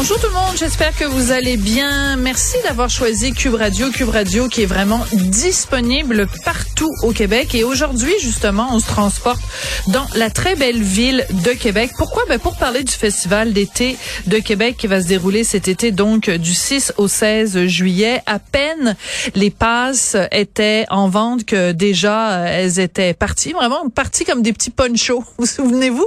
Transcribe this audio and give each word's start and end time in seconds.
Bonjour 0.00 0.20
tout 0.20 0.28
le 0.28 0.32
monde, 0.32 0.56
j'espère 0.56 0.96
que 0.96 1.04
vous 1.04 1.32
allez 1.32 1.56
bien. 1.56 2.14
Merci 2.14 2.54
d'avoir 2.62 2.88
choisi 2.88 3.32
Cube 3.32 3.54
Radio, 3.54 3.90
Cube 3.90 4.10
Radio 4.10 4.46
qui 4.46 4.62
est 4.62 4.66
vraiment 4.66 5.04
disponible 5.12 6.28
partout 6.44 6.88
au 7.02 7.10
Québec. 7.10 7.52
Et 7.56 7.64
aujourd'hui, 7.64 8.12
justement, 8.20 8.68
on 8.70 8.78
se 8.78 8.86
transporte 8.86 9.40
dans 9.88 10.06
la 10.14 10.30
très 10.30 10.54
belle 10.54 10.80
ville 10.80 11.26
de 11.44 11.50
Québec. 11.50 11.90
Pourquoi? 11.98 12.22
Ben 12.28 12.38
pour 12.38 12.56
parler 12.56 12.84
du 12.84 12.92
Festival 12.92 13.52
d'été 13.52 13.96
de 14.28 14.38
Québec 14.38 14.76
qui 14.78 14.86
va 14.86 15.02
se 15.02 15.08
dérouler 15.08 15.42
cet 15.42 15.66
été, 15.66 15.90
donc 15.90 16.30
du 16.30 16.54
6 16.54 16.92
au 16.96 17.08
16 17.08 17.66
juillet. 17.66 18.22
À 18.26 18.38
peine 18.38 18.94
les 19.34 19.50
passes 19.50 20.16
étaient 20.30 20.86
en 20.90 21.08
vente 21.08 21.44
que 21.44 21.72
déjà 21.72 22.46
elles 22.46 22.78
étaient 22.78 23.14
parties, 23.14 23.52
vraiment 23.52 23.88
parties 23.88 24.24
comme 24.24 24.42
des 24.42 24.52
petits 24.52 24.70
ponchos. 24.70 25.24
Vous 25.38 25.46
souvenez-vous 25.46 26.06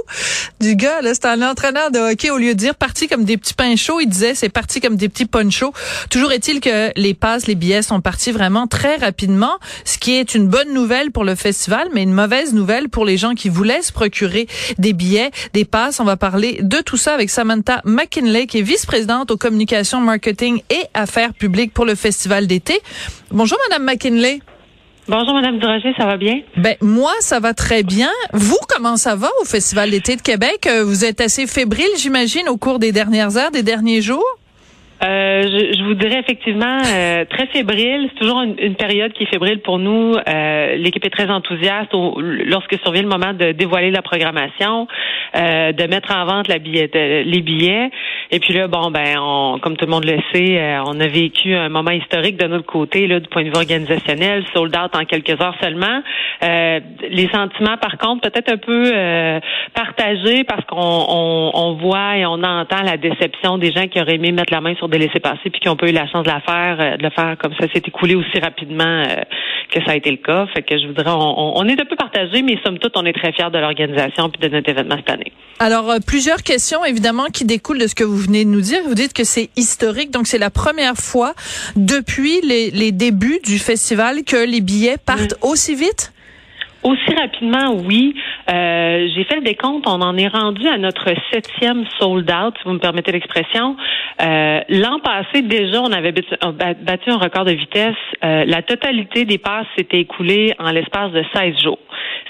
du 0.60 0.76
gars, 0.76 1.02
là, 1.02 1.12
c'était 1.12 1.28
un 1.28 1.42
entraîneur 1.42 1.90
de 1.90 1.98
hockey, 1.98 2.30
au 2.30 2.38
lieu 2.38 2.54
de 2.54 2.58
dire 2.58 2.74
parties 2.74 3.06
comme 3.06 3.24
des 3.24 3.36
petits 3.36 3.52
il 4.00 4.08
disait 4.08 4.34
c'est 4.34 4.48
parti 4.48 4.80
comme 4.80 4.96
des 4.96 5.08
petits 5.08 5.26
ponchos. 5.26 5.72
Toujours 6.10 6.32
est-il 6.32 6.60
que 6.60 6.90
les 6.96 7.14
passes, 7.14 7.46
les 7.46 7.54
billets 7.54 7.82
sont 7.82 8.00
partis 8.00 8.32
vraiment 8.32 8.66
très 8.66 8.96
rapidement, 8.96 9.58
ce 9.84 9.98
qui 9.98 10.14
est 10.14 10.34
une 10.34 10.48
bonne 10.48 10.72
nouvelle 10.72 11.10
pour 11.10 11.24
le 11.24 11.34
festival, 11.34 11.88
mais 11.92 12.02
une 12.02 12.12
mauvaise 12.12 12.54
nouvelle 12.54 12.88
pour 12.88 13.04
les 13.04 13.16
gens 13.16 13.34
qui 13.34 13.48
voulaient 13.48 13.82
se 13.82 13.92
procurer 13.92 14.46
des 14.78 14.92
billets, 14.92 15.30
des 15.52 15.64
passes. 15.64 16.00
On 16.00 16.04
va 16.04 16.16
parler 16.16 16.58
de 16.62 16.78
tout 16.78 16.96
ça 16.96 17.14
avec 17.14 17.30
Samantha 17.30 17.80
McKinley, 17.84 18.46
qui 18.46 18.58
est 18.58 18.62
vice-présidente 18.62 19.30
aux 19.30 19.36
communications, 19.36 20.00
marketing 20.00 20.62
et 20.70 20.82
affaires 20.94 21.34
publiques 21.34 21.72
pour 21.72 21.84
le 21.84 21.94
festival 21.94 22.46
d'été. 22.46 22.80
Bonjour, 23.30 23.58
Madame 23.68 23.84
McKinley. 23.84 24.40
Bonjour, 25.08 25.34
Madame 25.34 25.58
Durocher, 25.58 25.92
ça 25.98 26.06
va 26.06 26.16
bien? 26.16 26.42
Ben, 26.56 26.76
moi, 26.80 27.10
ça 27.18 27.40
va 27.40 27.54
très 27.54 27.82
bien. 27.82 28.08
Vous, 28.32 28.58
comment 28.68 28.96
ça 28.96 29.16
va 29.16 29.28
au 29.40 29.44
Festival 29.44 29.90
d'été 29.90 30.14
de 30.14 30.22
Québec? 30.22 30.68
Euh, 30.68 30.84
vous 30.84 31.04
êtes 31.04 31.20
assez 31.20 31.48
fébrile, 31.48 31.90
j'imagine, 31.98 32.48
au 32.48 32.56
cours 32.56 32.78
des 32.78 32.92
dernières 32.92 33.36
heures, 33.36 33.50
des 33.50 33.64
derniers 33.64 34.00
jours? 34.00 34.24
Euh, 35.04 35.42
je, 35.42 35.78
je, 35.78 35.82
vous 35.82 35.94
dirais 35.94 36.20
effectivement 36.20 36.78
euh, 36.86 37.24
très 37.24 37.46
fébrile. 37.48 38.08
C'est 38.12 38.20
toujours 38.20 38.42
une, 38.42 38.54
une, 38.58 38.76
période 38.76 39.12
qui 39.12 39.24
est 39.24 39.26
fébrile 39.26 39.60
pour 39.60 39.80
nous. 39.80 40.14
Euh, 40.14 40.76
L'équipe 40.76 41.04
est 41.04 41.10
très 41.10 41.28
enthousiaste 41.28 41.92
au, 41.92 42.20
lorsque 42.20 42.78
survient 42.84 43.02
le 43.02 43.08
moment 43.08 43.32
de 43.32 43.50
dévoiler 43.50 43.90
la 43.90 44.02
programmation, 44.02 44.86
euh, 45.34 45.72
de 45.72 45.84
mettre 45.88 46.14
en 46.14 46.24
vente 46.24 46.46
la 46.46 46.58
billet, 46.58 46.88
les 47.24 47.40
billets. 47.40 47.90
Et 48.30 48.38
puis 48.38 48.54
là, 48.54 48.68
bon, 48.68 48.92
ben, 48.92 49.16
on, 49.18 49.58
comme 49.60 49.76
tout 49.76 49.86
le 49.86 49.90
monde 49.90 50.04
le 50.04 50.18
sait, 50.32 50.60
euh, 50.60 50.84
on 50.86 51.00
a 51.00 51.06
vécu 51.08 51.52
un 51.52 51.68
moment 51.68 51.90
historique 51.90 52.36
de 52.36 52.46
notre 52.46 52.66
côté, 52.66 53.08
là, 53.08 53.18
du 53.18 53.28
point 53.28 53.42
de 53.42 53.48
vue 53.48 53.56
organisationnel, 53.56 54.44
sold 54.54 54.76
out 54.76 54.94
en 54.94 55.04
quelques 55.04 55.40
heures 55.40 55.56
seulement. 55.60 56.00
les 56.42 57.28
sentiments, 57.32 57.76
par 57.76 57.98
contre, 57.98 58.30
peut-être 58.30 58.52
un 58.52 58.56
peu 58.56 58.92
partagés 59.74 60.44
parce 60.44 60.64
qu'on 60.66 60.76
on, 60.78 61.50
on 61.54 61.72
voit 61.74 62.18
et 62.18 62.26
on 62.26 62.42
entend 62.42 62.82
la 62.84 62.96
déception 62.96 63.58
des 63.58 63.72
gens 63.72 63.88
qui 63.88 64.00
auraient 64.00 64.14
aimé 64.14 64.30
mettre 64.30 64.52
la 64.52 64.60
main 64.60 64.74
sur 64.76 64.88
de 64.98 65.04
laisser 65.04 65.20
passer 65.20 65.50
puis 65.50 65.60
qui 65.60 65.68
ont 65.68 65.76
pas 65.76 65.88
eu 65.88 65.92
la 65.92 66.06
chance 66.06 66.24
de 66.24 66.30
la 66.30 66.40
faire, 66.40 66.76
euh, 66.80 66.96
de 66.96 67.02
le 67.02 67.10
faire 67.10 67.36
comme 67.38 67.52
ça 67.58 67.66
s'est 67.72 67.82
écoulé 67.84 68.14
aussi 68.14 68.38
rapidement 68.40 68.84
euh, 68.84 69.22
que 69.70 69.82
ça 69.84 69.92
a 69.92 69.96
été 69.96 70.10
le 70.10 70.18
cas. 70.18 70.46
Fait 70.54 70.62
que 70.62 70.78
je 70.78 70.86
voudrais, 70.86 71.10
on, 71.10 71.58
on 71.58 71.66
est 71.68 71.80
un 71.80 71.84
peu 71.84 71.96
partagé, 71.96 72.42
mais 72.42 72.58
somme 72.64 72.78
toute, 72.78 72.96
on 72.96 73.04
est 73.04 73.12
très 73.12 73.32
fiers 73.32 73.50
de 73.50 73.58
l'organisation 73.58 74.30
puis 74.30 74.48
de 74.48 74.54
notre 74.54 74.68
événement 74.68 74.96
cette 74.96 75.10
année. 75.10 75.32
Alors, 75.58 75.90
euh, 75.90 75.98
plusieurs 76.04 76.42
questions 76.42 76.84
évidemment 76.84 77.26
qui 77.26 77.44
découlent 77.44 77.78
de 77.78 77.86
ce 77.86 77.94
que 77.94 78.04
vous 78.04 78.16
venez 78.16 78.44
de 78.44 78.50
nous 78.50 78.60
dire. 78.60 78.80
Vous 78.86 78.94
dites 78.94 79.12
que 79.12 79.24
c'est 79.24 79.50
historique, 79.56 80.10
donc 80.10 80.26
c'est 80.26 80.38
la 80.38 80.50
première 80.50 80.96
fois 80.96 81.34
depuis 81.76 82.40
les, 82.42 82.70
les, 82.70 82.92
débuts 82.92 83.40
du 83.44 83.58
festival 83.58 84.24
que 84.24 84.44
les 84.44 84.60
billets 84.60 84.96
partent 84.98 85.34
aussi 85.40 85.74
vite? 85.74 86.11
Aussi 86.82 87.14
rapidement, 87.14 87.74
oui. 87.86 88.14
Euh, 88.50 89.08
J'ai 89.14 89.24
fait 89.24 89.36
le 89.36 89.42
décompte. 89.42 89.86
On 89.86 90.00
en 90.00 90.16
est 90.16 90.28
rendu 90.28 90.66
à 90.66 90.78
notre 90.78 91.10
septième 91.32 91.84
sold 91.98 92.30
out, 92.30 92.54
si 92.58 92.64
vous 92.64 92.72
me 92.72 92.78
permettez 92.78 93.12
l'expression. 93.12 93.76
Euh, 94.20 94.60
L'an 94.68 94.98
passé, 94.98 95.42
déjà, 95.42 95.80
on 95.80 95.92
avait 95.92 96.12
battu 96.12 97.10
un 97.10 97.18
record 97.18 97.44
de 97.44 97.52
vitesse. 97.52 97.94
Euh, 98.24 98.44
la 98.46 98.62
totalité 98.62 99.24
des 99.24 99.38
passes 99.38 99.66
s'était 99.76 100.00
écoulée 100.00 100.54
en 100.58 100.70
l'espace 100.72 101.12
de 101.12 101.22
16 101.34 101.62
jours 101.62 101.78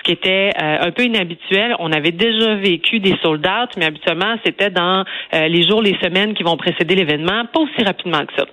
ce 0.03 0.05
qui 0.05 0.13
était 0.13 0.51
euh, 0.61 0.79
un 0.81 0.91
peu 0.91 1.05
inhabituel. 1.05 1.77
On 1.79 1.93
avait 1.93 2.11
déjà 2.11 2.57
vécu 2.57 2.99
des 2.99 3.17
sold 3.23 3.47
out, 3.47 3.71
mais 3.77 3.87
habituellement, 3.87 4.35
c'était 4.45 4.71
dans 4.71 5.05
euh, 5.35 5.49
les 5.49 5.67
jours, 5.67 5.83
les 5.83 5.97
semaines 6.03 6.35
qui 6.35 6.43
vont 6.43 6.57
précéder 6.57 6.95
l'événement, 6.95 7.45
pas 7.53 7.61
aussi 7.61 7.85
rapidement 7.85 8.25
que 8.27 8.33
ça. 8.37 8.45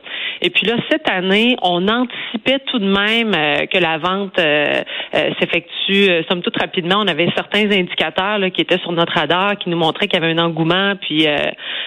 Et 0.42 0.50
puis 0.50 0.66
là, 0.66 0.76
cette 0.90 1.10
année, 1.10 1.56
on 1.62 1.88
anticipait 1.88 2.60
tout 2.68 2.80
de 2.80 2.86
même 2.86 3.34
euh, 3.36 3.66
que 3.66 3.78
la 3.78 3.98
vente 3.98 4.40
s'effectue, 5.40 6.24
somme 6.30 6.42
toute 6.42 6.58
rapidement. 6.58 6.98
On 7.00 7.08
avait 7.08 7.30
certains 7.36 7.70
indicateurs 7.72 8.38
là, 8.38 8.50
qui 8.50 8.62
étaient 8.62 8.78
sur 8.80 8.92
notre 8.92 9.14
radar, 9.14 9.58
qui 9.58 9.70
nous 9.70 9.78
montraient 9.78 10.08
qu'il 10.08 10.20
y 10.20 10.24
avait 10.24 10.34
un 10.34 10.44
engouement, 10.44 10.96
puis 11.00 11.26
qu'il 11.26 11.28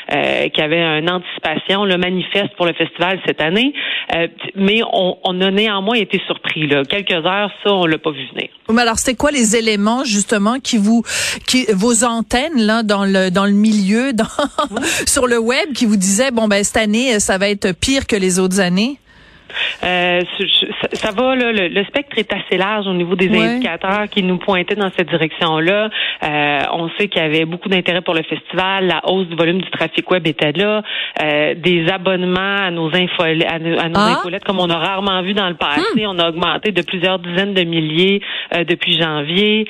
y 0.09 0.61
avait 0.61 0.99
une 0.99 1.11
anticipation, 1.11 1.85
le 1.85 1.97
manifeste 1.97 2.55
pour 2.57 2.67
le 2.67 2.73
festival 2.73 3.21
cette 3.27 3.41
année. 3.41 3.73
mais 4.55 4.81
on, 4.93 5.19
on, 5.25 5.41
a 5.41 5.51
néanmoins 5.51 5.97
été 5.97 6.21
surpris. 6.27 6.67
Là. 6.67 6.85
Quelques 6.85 7.13
heures, 7.13 7.51
ça, 7.65 7.73
on 7.73 7.87
l'a 7.87 7.99
pas 7.99 8.11
vu 8.11 8.27
venir. 8.35 8.49
Mais 8.71 8.83
alors, 8.83 8.99
c'était 8.99 9.17
quoi 9.17 9.31
les 9.31 9.57
éléments 9.57 10.05
justement 10.05 10.59
qui 10.59 10.79
vous, 10.79 11.03
qui 11.47 11.67
vos 11.73 12.05
antennes 12.05 12.57
là 12.57 12.83
dans 12.83 13.05
le 13.05 13.31
dans 13.31 13.45
le 13.45 13.53
milieu, 13.53 14.13
dans, 14.13 14.25
sur 15.07 15.27
le 15.27 15.39
web, 15.39 15.73
qui 15.75 15.87
vous 15.87 15.97
disaient 15.97 16.31
bon 16.31 16.49
ben 16.49 16.63
cette 16.65 16.77
année 16.77 17.19
ça 17.21 17.39
va 17.39 17.49
être 17.49 17.73
pire 17.73 18.07
que 18.07 18.17
les 18.17 18.39
autres 18.39 18.42
années? 18.61 18.99
Euh, 20.23 20.87
ça, 20.93 21.11
va, 21.11 21.37
là, 21.37 21.53
le, 21.53 21.85
spectre 21.85 22.19
est 22.19 22.33
assez 22.33 22.57
large 22.57 22.87
au 22.87 22.93
niveau 22.93 23.15
des 23.15 23.29
indicateurs 23.29 24.09
qui 24.11 24.23
nous 24.23 24.39
pointaient 24.39 24.75
dans 24.75 24.91
cette 24.97 25.09
direction-là. 25.09 25.91
Euh, 26.23 26.59
on 26.73 26.89
sait 26.99 27.09
qu'il 27.09 27.23
y 27.23 27.25
avait 27.25 27.45
beaucoup 27.45 27.69
d'intérêt 27.69 28.01
pour 28.01 28.15
le 28.15 28.23
festival, 28.23 28.87
la 28.87 29.01
hausse 29.09 29.27
du 29.27 29.37
volume 29.37 29.61
du 29.61 29.71
trafic 29.71 30.11
web 30.11 30.27
était 30.27 30.53
là, 30.53 30.83
euh, 31.23 31.55
des 31.55 31.89
abonnements 31.89 32.57
à 32.57 32.71
nos 32.71 32.91
à 32.93 33.59
nos, 33.59 33.79
ah. 33.79 34.19
infolettes 34.19 34.45
comme 34.45 34.61
on 34.61 34.69
a 34.69 34.77
rarement 34.77 35.23
vu 35.23 35.35
dans 35.35 35.49
le 35.49 35.55
passé. 35.55 36.05
Hmm. 36.05 36.11
On 36.11 36.19
a 36.19 36.29
augmenté 36.29 36.73
de 36.73 36.83
plusieurs 36.83 37.19
dizaines 37.19 37.55
de 37.55 37.65
milliers 37.65 38.21
depuis 38.69 39.01
janvier. 39.01 39.67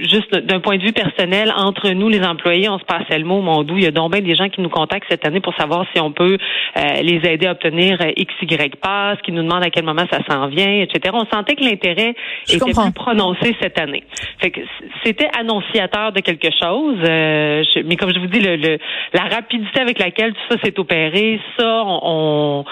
juste 0.00 0.34
d'un 0.34 0.60
point 0.60 0.76
de 0.76 0.82
vue 0.82 0.92
personnel, 0.92 1.52
entre 1.56 1.90
nous, 1.90 2.08
les 2.08 2.22
employés, 2.22 2.68
on 2.68 2.78
se 2.78 2.84
passait 2.84 3.18
le 3.18 3.24
mot, 3.24 3.40
mon 3.40 3.62
doux. 3.62 3.76
Il 3.76 3.84
y 3.84 3.86
a 3.86 3.90
donc 3.90 4.12
bien 4.12 4.20
des 4.20 4.34
gens 4.34 4.48
qui 4.48 4.60
nous 4.60 4.68
contactent 4.68 5.06
cette 5.08 5.26
année 5.26 5.40
pour 5.40 5.54
savoir 5.54 5.86
si 5.94 6.00
on 6.00 6.12
peut 6.12 6.38
les 6.76 7.20
aider 7.24 7.46
à 7.46 7.52
obtenir 7.52 7.98
XY 7.98 8.56
passe, 8.98 9.18
qui 9.22 9.32
nous 9.32 9.42
demande 9.42 9.62
à 9.62 9.70
quel 9.70 9.84
moment 9.84 10.04
ça 10.10 10.18
s'en 10.28 10.48
vient, 10.48 10.80
etc. 10.82 11.14
On 11.14 11.26
sentait 11.32 11.54
que 11.54 11.64
l'intérêt 11.64 12.14
était 12.48 12.72
plus 12.72 12.92
prononcé 12.94 13.56
cette 13.60 13.78
année. 13.78 14.04
Fait 14.40 14.50
que 14.50 14.60
c'était 15.04 15.28
annonciateur 15.38 16.12
de 16.12 16.20
quelque 16.20 16.48
chose. 16.60 16.98
Euh, 17.04 17.62
mais 17.84 17.96
comme 17.96 18.12
je 18.14 18.20
vous 18.20 18.26
dis, 18.26 18.40
le, 18.40 18.78
la 19.12 19.22
rapidité 19.22 19.80
avec 19.80 19.98
laquelle 19.98 20.32
tout 20.32 20.54
ça 20.54 20.60
s'est 20.62 20.78
opéré, 20.78 21.40
ça, 21.58 21.82
on, 21.84 22.64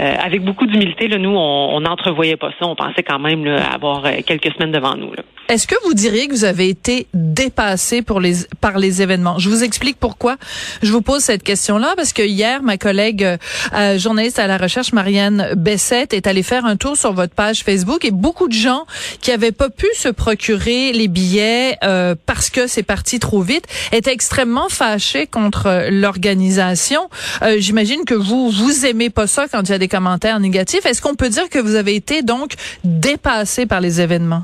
euh, 0.00 0.14
avec 0.22 0.42
beaucoup 0.42 0.66
d'humilité, 0.66 1.08
nous, 1.18 1.36
on 1.36 1.80
n'entrevoyait 1.80 2.36
pas 2.36 2.50
ça. 2.58 2.66
On 2.66 2.74
pensait 2.74 3.02
quand 3.02 3.18
même 3.18 3.46
avoir 3.46 4.04
euh, 4.06 4.12
quelques 4.26 4.52
semaines 4.54 4.72
devant 4.72 4.96
nous. 4.96 5.12
Est-ce 5.48 5.66
que 5.66 5.74
vous 5.84 5.92
diriez 5.92 6.26
que 6.26 6.32
vous 6.32 6.46
avez 6.46 6.70
été 6.70 7.06
dépassé 7.12 8.00
pour 8.00 8.18
les, 8.18 8.32
par 8.62 8.78
les 8.78 9.02
événements? 9.02 9.38
Je 9.38 9.50
vous 9.50 9.62
explique 9.62 9.98
pourquoi 10.00 10.36
je 10.82 10.90
vous 10.90 11.02
pose 11.02 11.20
cette 11.20 11.42
question-là, 11.42 11.92
parce 11.96 12.14
que 12.14 12.22
hier, 12.22 12.62
ma 12.62 12.78
collègue 12.78 13.22
euh, 13.22 13.98
journaliste 13.98 14.38
à 14.38 14.46
la 14.46 14.56
recherche, 14.56 14.94
Marianne 14.94 15.52
Est 15.74 16.26
allée 16.26 16.42
faire 16.42 16.64
un 16.66 16.76
tour 16.76 16.96
sur 16.96 17.12
votre 17.12 17.34
page 17.34 17.62
Facebook 17.62 18.04
et 18.04 18.10
beaucoup 18.10 18.48
de 18.48 18.52
gens 18.52 18.86
qui 19.20 19.32
avaient 19.32 19.52
pas 19.52 19.70
pu 19.70 19.86
se 19.94 20.08
procurer 20.08 20.92
les 20.92 21.08
billets 21.08 21.76
euh, 21.82 22.14
parce 22.26 22.48
que 22.50 22.66
c'est 22.66 22.82
parti 22.82 23.18
trop 23.18 23.42
vite 23.42 23.66
étaient 23.92 24.12
extrêmement 24.12 24.68
fâchés 24.68 25.26
contre 25.26 25.88
l'organisation. 25.90 27.08
Euh, 27.42 27.56
J'imagine 27.58 28.04
que 28.04 28.14
vous, 28.14 28.50
vous 28.50 28.86
aimez 28.86 29.10
pas 29.10 29.26
ça 29.26 29.46
quand 29.48 29.62
il 29.62 29.72
y 29.72 29.74
a 29.74 29.78
des 29.78 29.88
commentaires 29.88 30.40
négatifs. 30.40 30.86
Est-ce 30.86 31.02
qu'on 31.02 31.14
peut 31.14 31.28
dire 31.28 31.48
que 31.48 31.58
vous 31.58 31.74
avez 31.74 31.94
été 31.94 32.22
donc 32.22 32.52
dépassé 32.84 33.66
par 33.66 33.80
les 33.80 34.00
événements? 34.00 34.42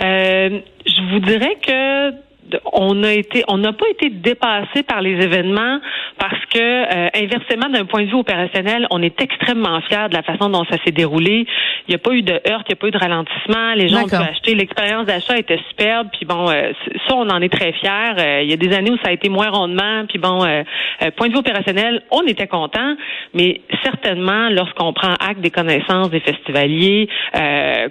Euh, 0.00 0.60
je 0.86 1.12
vous 1.12 1.20
dirais 1.20 1.56
que 1.66 2.25
on 2.72 3.02
a 3.02 3.12
été, 3.12 3.44
on 3.48 3.58
n'a 3.58 3.72
pas 3.72 3.88
été 3.90 4.10
dépassé 4.10 4.82
par 4.82 5.00
les 5.00 5.12
événements 5.12 5.80
parce 6.18 6.44
que 6.46 6.58
euh, 6.58 7.08
inversement, 7.14 7.68
d'un 7.68 7.84
point 7.84 8.02
de 8.02 8.08
vue 8.08 8.16
opérationnel, 8.16 8.86
on 8.90 9.02
est 9.02 9.20
extrêmement 9.20 9.80
fiers 9.82 10.08
de 10.08 10.14
la 10.14 10.22
façon 10.22 10.48
dont 10.48 10.64
ça 10.64 10.76
s'est 10.84 10.92
déroulé. 10.92 11.46
Il 11.88 11.90
n'y 11.90 11.94
a 11.94 11.98
pas 11.98 12.12
eu 12.12 12.22
de 12.22 12.32
heurte, 12.32 12.66
il 12.68 12.72
n'y 12.72 12.74
a 12.74 12.76
pas 12.76 12.88
eu 12.88 12.90
de 12.90 12.98
ralentissement. 12.98 13.74
Les 13.74 13.88
gens 13.88 14.04
ont 14.04 14.08
pu 14.08 14.14
acheter. 14.14 14.54
L'expérience 14.54 15.06
d'achat 15.06 15.38
était 15.38 15.58
superbe. 15.68 16.08
Puis 16.12 16.26
bon, 16.26 16.48
euh, 16.50 16.72
ça, 17.08 17.14
on 17.14 17.28
en 17.28 17.40
est 17.42 17.52
très 17.52 17.72
fiers. 17.72 18.14
Euh, 18.18 18.42
il 18.42 18.50
y 18.50 18.52
a 18.52 18.56
des 18.56 18.74
années 18.74 18.90
où 18.90 18.98
ça 18.98 19.10
a 19.10 19.12
été 19.12 19.28
moins 19.28 19.50
rondement. 19.50 20.04
Puis 20.08 20.18
bon, 20.18 20.38
point 21.16 21.28
de 21.28 21.32
vue 21.32 21.38
opérationnel, 21.38 22.02
on 22.10 22.22
était 22.22 22.46
content, 22.46 22.96
mais 23.34 23.60
certainement 23.82 24.48
lorsqu'on 24.50 24.92
prend 24.92 25.14
acte 25.14 25.40
des 25.40 25.50
connaissances 25.50 26.10
des 26.10 26.20
festivaliers, 26.20 27.08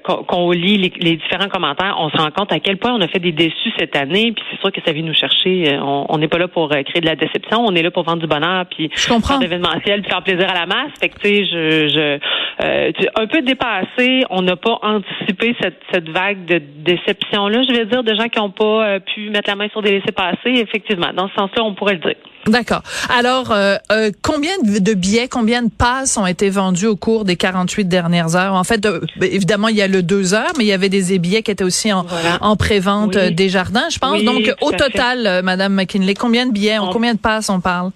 qu'on 0.03 0.51
lit 0.51 0.77
les, 0.77 0.93
les, 0.99 1.17
différents 1.17 1.49
commentaires, 1.49 1.95
on 1.99 2.09
se 2.09 2.17
rend 2.17 2.31
compte 2.31 2.51
à 2.51 2.59
quel 2.59 2.77
point 2.77 2.93
on 2.93 3.01
a 3.01 3.07
fait 3.07 3.19
des 3.19 3.31
déçus 3.31 3.71
cette 3.77 3.95
année. 3.95 4.33
Puis 4.33 4.44
c'est 4.49 4.59
sûr 4.59 4.71
que 4.71 4.81
ça 4.85 4.91
vient 4.91 5.03
nous 5.03 5.13
chercher. 5.13 5.77
On 5.81 6.17
n'est 6.17 6.27
pas 6.27 6.37
là 6.37 6.47
pour 6.47 6.69
créer 6.69 7.01
de 7.01 7.05
la 7.05 7.15
déception. 7.15 7.65
On 7.65 7.75
est 7.75 7.81
là 7.83 7.91
pour 7.91 8.03
vendre 8.03 8.21
du 8.21 8.27
bonheur. 8.27 8.65
Puis 8.69 8.89
je 8.95 9.07
comprends. 9.07 9.37
d'événementiel, 9.37 10.01
puis 10.01 10.09
faire 10.09 10.23
plaisir 10.23 10.49
à 10.49 10.53
la 10.53 10.65
masse. 10.65 10.91
Fait 10.99 11.09
que 11.09 11.19
tu 11.19 11.27
sais, 11.27 11.45
je, 11.45 11.87
je 11.89 12.19
euh, 12.63 12.91
un 13.15 13.27
peu 13.27 13.41
dépassé. 13.41 14.23
On 14.29 14.41
n'a 14.41 14.55
pas 14.55 14.79
anticipé 14.81 15.55
cette, 15.61 15.79
cette 15.91 16.09
vague 16.09 16.45
de 16.45 16.61
déception 16.83 17.47
là. 17.47 17.63
Je 17.67 17.73
vais 17.73 17.85
dire 17.85 18.03
de 18.03 18.15
gens 18.15 18.27
qui 18.27 18.39
n'ont 18.39 18.51
pas 18.51 18.87
euh, 18.87 18.99
pu 18.99 19.29
mettre 19.29 19.49
la 19.49 19.55
main 19.55 19.67
sur 19.69 19.81
des 19.81 19.99
laissés 19.99 20.11
passer. 20.11 20.49
Effectivement, 20.49 21.11
dans 21.13 21.27
ce 21.29 21.35
sens-là, 21.35 21.63
on 21.63 21.73
pourrait 21.73 21.93
le 21.93 21.99
dire. 21.99 22.15
D'accord. 22.47 22.83
Alors, 23.09 23.51
euh, 23.51 23.77
euh, 23.91 24.11
combien 24.21 24.51
de 24.61 24.93
billets, 24.93 25.27
combien 25.27 25.63
de 25.63 25.69
passes 25.69 26.17
ont 26.17 26.27
été 26.27 26.49
vendus 26.49 26.85
au 26.85 26.95
cours 26.95 27.25
des 27.25 27.35
48 27.35 27.85
dernières 27.85 28.35
heures? 28.35 28.53
En 28.53 28.63
fait, 28.63 28.85
euh, 28.85 29.01
évidemment, 29.21 29.67
il 29.67 29.75
y 29.75 29.81
a 29.81 29.87
le 29.87 30.03
deux 30.03 30.33
heures, 30.33 30.51
mais 30.57 30.63
il 30.63 30.67
y 30.67 30.73
avait 30.73 30.89
des 30.89 31.17
billets 31.17 31.41
qui 31.41 31.51
étaient 31.51 31.63
aussi 31.63 31.91
en, 31.91 32.05
en 32.41 32.55
pré-vente 32.55 33.17
des 33.17 33.49
jardins, 33.49 33.87
je 33.89 33.97
pense. 33.97 34.21
Donc, 34.23 34.34
au 34.61 34.71
total, 34.71 35.41
Madame 35.43 35.73
McKinley, 35.73 36.13
combien 36.13 36.45
de 36.45 36.51
billets, 36.51 36.79
on, 36.79 36.89
combien 36.89 37.13
de 37.13 37.19
passes 37.19 37.49
on 37.49 37.59
parle? 37.59 37.91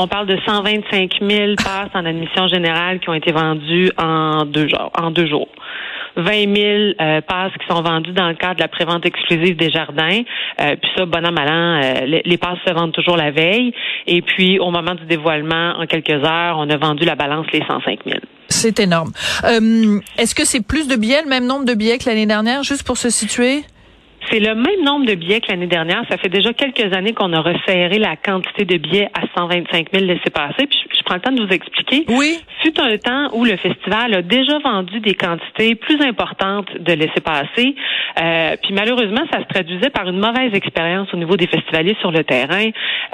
On 0.00 0.06
parle 0.06 0.26
de 0.26 0.38
125 0.46 1.10
000 1.20 1.54
passes 1.56 1.90
en 1.94 2.04
admission 2.04 2.46
générale 2.46 3.00
qui 3.00 3.08
ont 3.08 3.14
été 3.14 3.32
vendues 3.32 3.90
en 3.98 4.44
deux 4.44 4.68
jours. 4.68 4.92
En 4.96 5.10
deux 5.10 5.26
jours. 5.26 5.48
20 6.16 6.54
000 6.54 6.66
euh, 7.00 7.20
passes 7.20 7.52
qui 7.60 7.66
sont 7.72 7.82
vendues 7.82 8.12
dans 8.12 8.28
le 8.28 8.34
cadre 8.34 8.56
de 8.56 8.60
la 8.60 8.68
prévente 8.68 9.06
exclusive 9.06 9.56
des 9.56 9.70
jardins. 9.70 10.22
Euh, 10.60 10.76
puis 10.76 10.90
ça, 10.96 11.04
bon 11.04 11.24
an, 11.24 11.32
mal 11.32 11.48
an, 11.48 11.80
euh, 11.82 12.06
les, 12.06 12.22
les, 12.24 12.38
passes 12.38 12.58
se 12.66 12.72
vendent 12.72 12.92
toujours 12.92 13.16
la 13.16 13.30
veille. 13.30 13.72
Et 14.06 14.22
puis, 14.22 14.58
au 14.58 14.70
moment 14.70 14.94
du 14.94 15.04
dévoilement, 15.06 15.74
en 15.78 15.86
quelques 15.86 16.10
heures, 16.10 16.56
on 16.58 16.68
a 16.70 16.76
vendu 16.76 17.04
la 17.04 17.14
balance 17.14 17.46
les 17.52 17.62
105 17.66 18.00
000. 18.04 18.18
C'est 18.48 18.80
énorme. 18.80 19.12
Est-ce 20.16 20.34
que 20.34 20.44
c'est 20.44 20.64
plus 20.64 20.88
de 20.88 20.96
billets, 20.96 21.22
le 21.22 21.28
même 21.28 21.46
nombre 21.46 21.64
de 21.64 21.74
billets 21.74 21.98
que 21.98 22.08
l'année 22.08 22.26
dernière, 22.26 22.62
juste 22.62 22.84
pour 22.84 22.96
se 22.96 23.10
situer? 23.10 23.62
C'est 24.30 24.40
le 24.40 24.54
même 24.54 24.84
nombre 24.84 25.06
de 25.06 25.14
billets 25.14 25.40
que 25.40 25.50
l'année 25.50 25.66
dernière. 25.66 26.02
Ça 26.10 26.18
fait 26.18 26.28
déjà 26.28 26.52
quelques 26.52 26.94
années 26.94 27.14
qu'on 27.14 27.32
a 27.32 27.40
resserré 27.40 27.98
la 27.98 28.16
quantité 28.16 28.64
de 28.64 28.76
billets 28.76 29.08
à 29.14 29.22
125 29.34 29.88
000 29.92 30.04
laissés 30.04 30.30
passer. 30.32 30.66
Puis 30.66 30.78
je, 30.96 31.02
prends 31.02 31.14
le 31.14 31.20
temps 31.20 31.32
de 31.32 31.42
vous 31.42 31.52
expliquer. 31.52 32.04
Oui. 32.08 32.38
Fut 32.62 32.78
un 32.78 32.98
temps 32.98 33.30
où 33.32 33.44
le 33.44 33.56
festival 33.56 34.14
a 34.14 34.22
déjà 34.22 34.58
vendu 34.58 35.00
des 35.00 35.14
quantités 35.14 35.74
plus 35.76 36.00
importantes 36.02 36.68
de 36.78 36.92
laissés 36.92 37.20
passer. 37.24 37.74
Euh, 38.20 38.56
puis 38.62 38.74
malheureusement, 38.74 39.22
ça 39.32 39.40
se 39.40 39.48
traduisait 39.48 39.90
par 39.90 40.08
une 40.08 40.18
mauvaise 40.18 40.52
expérience 40.52 41.08
au 41.14 41.16
niveau 41.16 41.36
des 41.36 41.46
festivaliers 41.46 41.96
sur 42.00 42.10
le 42.10 42.24
terrain. 42.24 42.66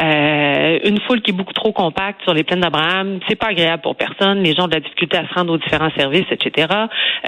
Euh, 0.02 0.78
une 0.84 1.00
foule 1.02 1.20
qui 1.20 1.30
est 1.30 1.34
beaucoup 1.34 1.52
trop 1.52 1.72
compacte 1.72 2.22
sur 2.24 2.34
les 2.34 2.42
plaines 2.42 2.60
d'Abraham, 2.60 3.20
c'est 3.28 3.36
pas 3.36 3.48
agréable 3.48 3.82
pour 3.82 3.94
personne. 3.94 4.42
Les 4.42 4.54
gens 4.54 4.64
ont 4.64 4.68
de 4.68 4.74
la 4.74 4.80
difficulté 4.80 5.16
à 5.16 5.28
se 5.28 5.34
rendre 5.34 5.52
aux 5.52 5.58
différents 5.58 5.92
services, 5.96 6.26
etc. 6.32 6.66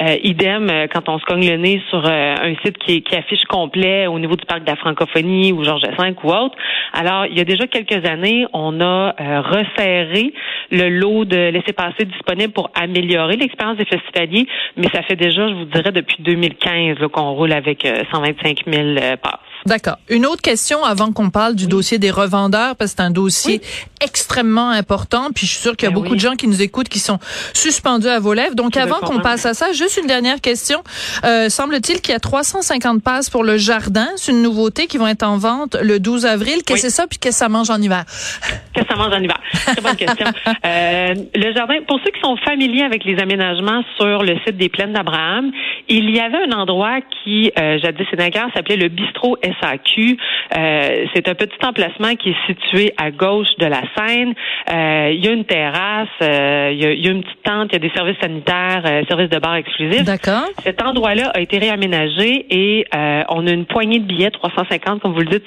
Euh, 0.02 0.16
idem 0.24 0.68
euh, 0.70 0.86
quand 0.92 1.08
on 1.08 1.18
se 1.18 1.24
cogne 1.24 1.48
le 1.48 1.56
nez 1.56 1.80
sur 1.90 2.04
euh, 2.04 2.34
un 2.40 2.54
site 2.64 2.78
qui, 2.78 3.02
qui 3.02 3.14
affiche 3.14 3.44
complet 3.44 3.75
au 4.08 4.18
niveau 4.18 4.36
du 4.36 4.44
parc 4.44 4.64
de 4.64 4.70
la 4.70 4.76
francophonie 4.76 5.52
ou 5.52 5.64
Georges 5.64 5.82
V 5.82 6.14
ou 6.22 6.30
autre. 6.30 6.56
Alors, 6.92 7.26
il 7.26 7.36
y 7.36 7.40
a 7.40 7.44
déjà 7.44 7.66
quelques 7.66 8.06
années, 8.06 8.46
on 8.52 8.80
a 8.80 9.14
euh, 9.20 9.40
resserré 9.40 10.32
le 10.70 10.88
lot 10.88 11.24
de 11.24 11.50
laissés-passer 11.50 12.04
disponible 12.04 12.52
pour 12.52 12.70
améliorer 12.74 13.36
l'expérience 13.36 13.76
des 13.76 13.84
festivaliers, 13.84 14.46
mais 14.76 14.88
ça 14.92 15.02
fait 15.02 15.16
déjà, 15.16 15.48
je 15.48 15.54
vous 15.54 15.64
dirais, 15.66 15.92
depuis 15.92 16.16
2015 16.20 16.96
qu'on 17.12 17.32
roule 17.32 17.52
avec 17.52 17.86
125 18.12 18.62
euh, 18.66 18.72
000 18.72 18.84
euh, 18.84 19.16
passes. 19.16 19.45
D'accord. 19.64 19.96
Une 20.08 20.26
autre 20.26 20.42
question 20.42 20.84
avant 20.84 21.12
qu'on 21.12 21.30
parle 21.30 21.54
du 21.54 21.66
dossier 21.66 21.98
des 21.98 22.10
revendeurs, 22.10 22.76
parce 22.76 22.92
que 22.92 22.96
c'est 22.98 23.02
un 23.02 23.10
dossier 23.10 23.60
extrêmement 24.00 24.70
important. 24.70 25.28
Puis 25.34 25.46
je 25.46 25.52
suis 25.52 25.60
sûre 25.60 25.76
qu'il 25.76 25.88
y 25.88 25.92
a 25.92 25.94
ben 25.94 26.02
beaucoup 26.02 26.14
de 26.14 26.20
gens 26.20 26.34
qui 26.34 26.46
nous 26.46 26.62
écoutent 26.62 26.88
qui 26.88 26.98
sont 26.98 27.18
suspendus 27.54 28.08
à 28.08 28.20
vos 28.20 28.34
lèvres. 28.34 28.54
Donc 28.54 28.76
avant 28.76 29.00
qu'on 29.00 29.20
passe 29.20 29.46
à 29.46 29.54
ça, 29.54 29.72
juste 29.72 29.98
une 30.00 30.06
dernière 30.06 30.40
question. 30.40 30.82
Euh, 31.24 31.48
semble-t-il 31.48 32.00
qu'il 32.00 32.12
y 32.12 32.16
a 32.16 32.20
350 32.20 33.02
passes 33.02 33.30
pour 33.30 33.44
le 33.44 33.56
jardin. 33.56 34.08
C'est 34.16 34.32
une 34.32 34.42
nouveauté 34.42 34.86
qui 34.86 34.98
vont 34.98 35.06
être 35.06 35.24
en 35.24 35.38
vente 35.38 35.76
le 35.80 35.98
12 35.98 36.26
avril. 36.26 36.62
Qu'est-ce 36.64 36.82
que 36.82 36.88
c'est 36.88 36.90
ça? 36.90 37.06
Puis 37.06 37.18
qu'est-ce 37.18 37.38
que 37.38 37.44
ça 37.44 37.48
mange 37.48 37.70
en 37.70 37.80
hiver? 37.80 38.04
Qu'est-ce 38.74 38.86
que 38.86 38.94
ça 38.94 38.98
mange 38.98 39.14
en 39.14 39.22
hiver? 39.22 39.40
Très 39.52 39.80
bonne 39.80 39.96
question. 39.96 40.26
Euh, 40.64 41.14
le 41.34 41.54
jardin, 41.54 41.74
pour 41.86 42.00
ceux 42.04 42.10
qui 42.10 42.20
sont 42.20 42.36
familiers 42.38 42.82
avec 42.82 43.04
les 43.04 43.18
aménagements 43.20 43.82
sur 43.96 44.22
le 44.22 44.36
site 44.44 44.56
des 44.56 44.68
Plaines 44.68 44.92
d'Abraham, 44.92 45.52
il 45.88 46.10
y 46.10 46.18
avait 46.18 46.38
un 46.48 46.52
endroit 46.52 47.00
qui, 47.22 47.52
euh, 47.58 47.78
jadis 47.78 48.06
s'appelait 48.54 48.76
le 48.76 48.88
bistrot 48.88 49.36
SAQ. 49.60 50.16
Euh, 50.56 51.06
c'est 51.14 51.28
un 51.28 51.34
petit 51.34 51.58
emplacement 51.64 52.14
qui 52.14 52.30
est 52.30 52.46
situé 52.46 52.92
à 52.96 53.10
gauche 53.10 53.48
de 53.58 53.66
la 53.66 53.82
Seine. 53.96 54.34
Euh, 54.72 55.10
il 55.12 55.24
y 55.24 55.28
a 55.28 55.32
une 55.32 55.44
terrasse, 55.44 56.08
euh, 56.22 56.70
il, 56.72 56.80
y 56.80 57.08
a, 57.08 57.10
une 57.10 57.22
petite 57.22 57.42
tente, 57.42 57.68
il 57.70 57.74
y 57.74 57.76
a 57.76 57.88
des 57.88 57.94
services 57.94 58.18
sanitaires, 58.20 58.82
services 59.08 59.30
de 59.30 59.38
bar 59.38 59.56
exclusifs. 59.56 60.04
D'accord. 60.04 60.48
Cet 60.62 60.82
endroit-là 60.82 61.30
a 61.34 61.40
été 61.40 61.58
réaménagé 61.58 62.46
et 62.50 62.84
on 63.28 63.46
a 63.46 63.50
une 63.50 63.66
poignée 63.66 63.98
de 63.98 64.04
billets, 64.04 64.30
350 64.30 65.00
comme 65.00 65.12
vous 65.12 65.20
le 65.20 65.26
dites, 65.26 65.44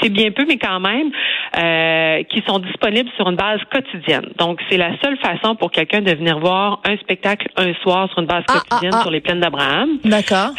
c'est 0.00 0.08
bien 0.10 0.30
peu, 0.30 0.44
mais 0.46 0.58
quand 0.58 0.80
même, 0.80 1.10
qui 2.26 2.42
sont 2.46 2.58
disponibles 2.58 3.10
sur 3.16 3.28
une 3.28 3.36
base 3.36 3.60
quotidienne. 3.70 4.28
Donc 4.38 4.60
c'est 4.70 4.78
la 4.78 4.90
seule 5.02 5.16
façon 5.18 5.54
pour 5.56 5.70
quelqu'un 5.70 6.00
de 6.00 6.12
venir 6.12 6.38
voir 6.38 6.80
un 6.84 6.96
spectacle 6.98 7.48
un 7.56 7.72
soir 7.82 8.08
sur 8.10 8.20
une 8.20 8.26
base 8.26 8.44
ah, 8.48 8.54
ah, 8.54 8.60
quotidienne 8.60 8.94
ah. 8.96 9.02
sur 9.02 9.10
les 9.10 9.20
plaines 9.20 9.40
d'Abraham. 9.40 9.98
D'accord 10.04 10.50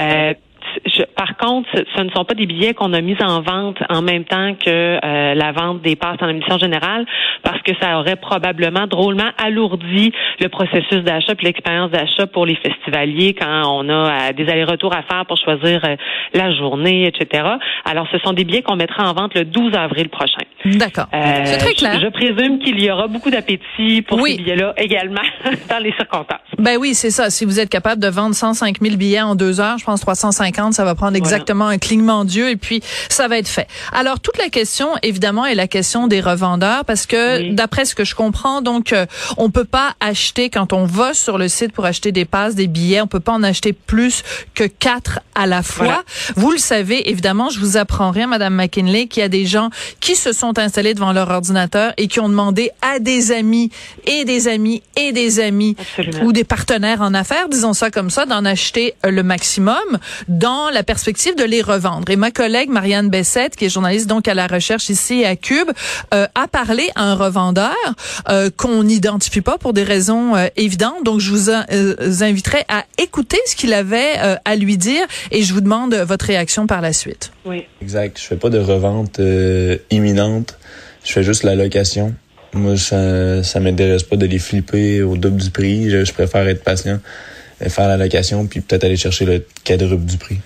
par 1.15 1.32
contre, 1.44 1.69
ce, 1.74 2.01
ne 2.01 2.10
sont 2.12 2.25
pas 2.25 2.34
des 2.34 2.45
billets 2.45 2.74
qu'on 2.74 2.94
a 2.94 3.01
mis 3.01 3.18
en 3.22 3.42
vente 3.42 3.78
en 3.90 4.01
même 4.01 4.24
temps 4.24 4.56
que 4.56 4.69
euh, 4.69 5.34
la 5.34 5.51
vente 5.51 5.81
des 5.81 5.95
passes 5.95 6.18
en 6.22 6.30
émission 6.30 6.57
générale, 6.57 7.06
parce 7.44 7.62
que 7.62 7.72
ça 7.81 8.00
aurait 8.00 8.16
probablement 8.16 8.88
drôlement 8.88 9.30
alourdi 9.38 10.12
le 10.40 10.48
processus 10.50 11.04
d'achat 11.04 11.36
puis 11.36 11.48
l'expérience 11.48 11.92
d'achat 11.92 12.28
pour 12.28 12.45
les 12.45 12.56
festivaliers 12.56 13.34
quand 13.34 13.63
on 13.68 13.90
a 13.90 13.94
euh, 14.30 14.34
des 14.34 14.48
allers-retours 14.50 14.94
à 14.95 15.04
faire 15.04 15.25
pour 15.25 15.38
choisir 15.38 15.84
euh, 15.84 15.95
la 16.34 16.56
journée, 16.56 17.07
etc. 17.07 17.44
Alors, 17.86 18.07
ce 18.12 18.18
sont 18.19 18.34
des 18.34 18.45
billets 18.45 18.62
qu'on 18.62 18.75
mettra 18.75 19.10
en 19.10 19.13
vente 19.13 19.34
le 19.36 19.44
12 19.44 19.75
avril 19.75 20.10
prochain. 20.10 20.44
D'accord. 20.66 21.07
C'est 21.12 21.57
très 21.57 21.74
clair. 21.74 22.00
Je, 22.00 22.07
présume 22.07 22.60
qu'il 22.60 22.81
y 22.81 22.90
aura 22.90 23.07
beaucoup 23.07 23.30
d'appétit 23.30 24.01
pour 24.07 24.25
ces 24.25 24.38
billets-là 24.38 24.74
également 24.78 25.22
dans 25.69 25.80
les 25.80 25.92
circonstances. 25.94 26.40
Ben 26.57 26.78
oui, 26.80 26.94
c'est 26.94 27.10
ça. 27.10 27.30
Si 27.30 27.44
vous 27.44 27.60
êtes 27.60 27.69
capable 27.69 28.01
de 28.01 28.07
vendre 28.07 28.34
105 28.34 28.80
000 28.80 28.95
billets 28.95 29.22
en 29.22 29.36
deux 29.36 29.60
heures, 29.60 29.78
je 29.78 29.84
pense 29.84 30.00
350 30.00 30.74
ça 30.74 30.86
va 30.86 30.95
prendre 30.95 31.18
exactement 31.18 31.32
un 31.33 31.77
clignement 31.77 32.25
d'yeux 32.25 32.50
et 32.50 32.56
puis 32.56 32.81
ça 33.09 33.27
va 33.27 33.38
être 33.38 33.47
fait. 33.47 33.68
Alors 33.92 34.19
toute 34.19 34.37
la 34.37 34.49
question 34.49 34.90
évidemment 35.04 35.45
est 35.45 35.56
la 35.56 35.68
question 35.68 36.07
des 36.07 36.21
revendeurs 36.21 36.85
parce 36.85 37.06
que 37.06 37.52
d'après 37.54 37.85
ce 37.85 37.95
que 37.95 38.04
je 38.04 38.16
comprends 38.16 38.61
donc 38.61 38.94
euh, 38.94 39.06
on 39.37 39.49
peut 39.49 39.66
pas 39.66 39.95
acheter 39.99 40.49
quand 40.49 40.73
on 40.73 40.85
va 40.85 41.13
sur 41.13 41.37
le 41.37 41.47
site 41.47 41.71
pour 41.71 41.85
acheter 41.85 42.11
des 42.11 42.25
passes, 42.25 42.56
des 42.56 42.68
billets, 42.68 43.02
on 43.02 43.07
peut 43.07 43.19
pas 43.19 43.33
en 43.33 43.44
acheter 43.44 43.73
plus 43.73 44.23
que 44.54 44.63
quatre 44.63 45.19
à 45.35 45.45
la 45.45 45.63
fois. 45.63 46.04
Vous 46.35 46.52
le 46.52 46.57
savez 46.57 47.09
évidemment, 47.09 47.49
je 47.49 47.59
vous 47.59 47.78
apprends 47.78 48.11
rien 48.11 48.28
madame 48.28 48.56
McKinley 48.56 49.07
qu'il 49.07 49.21
y 49.21 49.25
a 49.25 49.30
des 49.30 49.45
gens 49.45 49.69
qui 49.99 50.16
se 50.16 50.33
sont 50.33 50.57
installés 50.59 50.94
devant 50.94 51.13
leur 51.13 51.30
ordinateur 51.30 51.94
et 51.97 52.07
qui 52.07 52.19
ont 52.19 52.30
demandé 52.30 52.71
à 52.81 52.99
des 52.99 53.31
amis 53.31 53.71
et 54.06 54.25
des 54.25 54.47
amis 54.47 54.81
et 54.95 55.11
des 55.11 55.40
amis 55.40 55.75
ou 56.23 56.31
des 56.31 56.44
partenaires 56.44 57.02
en 57.02 57.13
affaires, 57.13 57.49
disons 57.49 57.73
ça 57.73 57.92
comme 57.92 58.09
ça, 58.09 58.25
d'en 58.25 58.45
acheter 58.45 58.95
le 59.04 59.23
maximum 59.23 59.99
dans 60.28 60.69
la 60.69 60.83
perspective 60.83 61.22
de 61.31 61.44
les 61.44 61.61
revendre. 61.61 62.09
Et 62.09 62.15
ma 62.15 62.31
collègue 62.31 62.69
Marianne 62.69 63.09
Bessette, 63.09 63.56
qui 63.56 63.65
est 63.65 63.69
journaliste 63.69 64.07
donc 64.07 64.27
à 64.27 64.33
la 64.33 64.47
recherche 64.47 64.89
ici 64.89 65.23
à 65.23 65.35
Cube, 65.35 65.69
euh, 66.13 66.27
a 66.35 66.47
parlé 66.47 66.89
à 66.95 67.03
un 67.03 67.15
revendeur 67.15 67.73
euh, 68.30 68.49
qu'on 68.56 68.83
n'identifie 68.83 69.42
pas 69.42 69.57
pour 69.57 69.73
des 69.73 69.83
raisons 69.83 70.35
euh, 70.35 70.47
évidentes. 70.57 71.03
Donc 71.03 71.19
je 71.19 71.31
vous 71.31 71.49
inviterai 72.23 72.65
à 72.68 72.83
écouter 72.97 73.37
ce 73.45 73.56
qu'il 73.56 73.73
avait 73.73 74.39
à 74.44 74.56
lui 74.56 74.77
dire 74.77 75.06
et 75.31 75.44
je 75.44 75.53
vous 75.53 75.61
demande 75.61 75.94
votre 75.95 76.25
réaction 76.25 76.68
par 76.68 76.81
la 76.81 76.94
suite. 76.94 77.31
Oui. 77.45 77.65
Exact. 77.81 78.19
Je 78.19 78.25
fais 78.25 78.35
pas 78.35 78.49
de 78.49 78.59
revente 78.59 79.19
imminente. 79.92 80.57
Je 81.03 81.11
fais 81.11 81.23
juste 81.23 81.44
la 81.44 81.56
location. 81.56 82.13
Moi, 82.53 82.77
ça, 82.77 83.44
ça 83.44 83.59
m'intéresse 83.59 84.03
pas 84.03 84.15
de 84.15 84.25
les 84.25 84.39
flipper 84.39 85.01
au 85.01 85.18
double 85.18 85.42
du 85.42 85.49
prix. 85.49 85.89
je 85.89 86.11
préfère 86.13 86.47
être 86.47 86.63
patient 86.63 86.99
faire 87.69 87.87
la 87.87 87.97
location, 87.97 88.45
puis 88.47 88.61
peut-être 88.61 88.83
aller 88.83 88.97
chercher 88.97 89.25
le 89.25 89.45
quadruple 89.63 90.06
du 90.06 90.18
prix. 90.18 90.37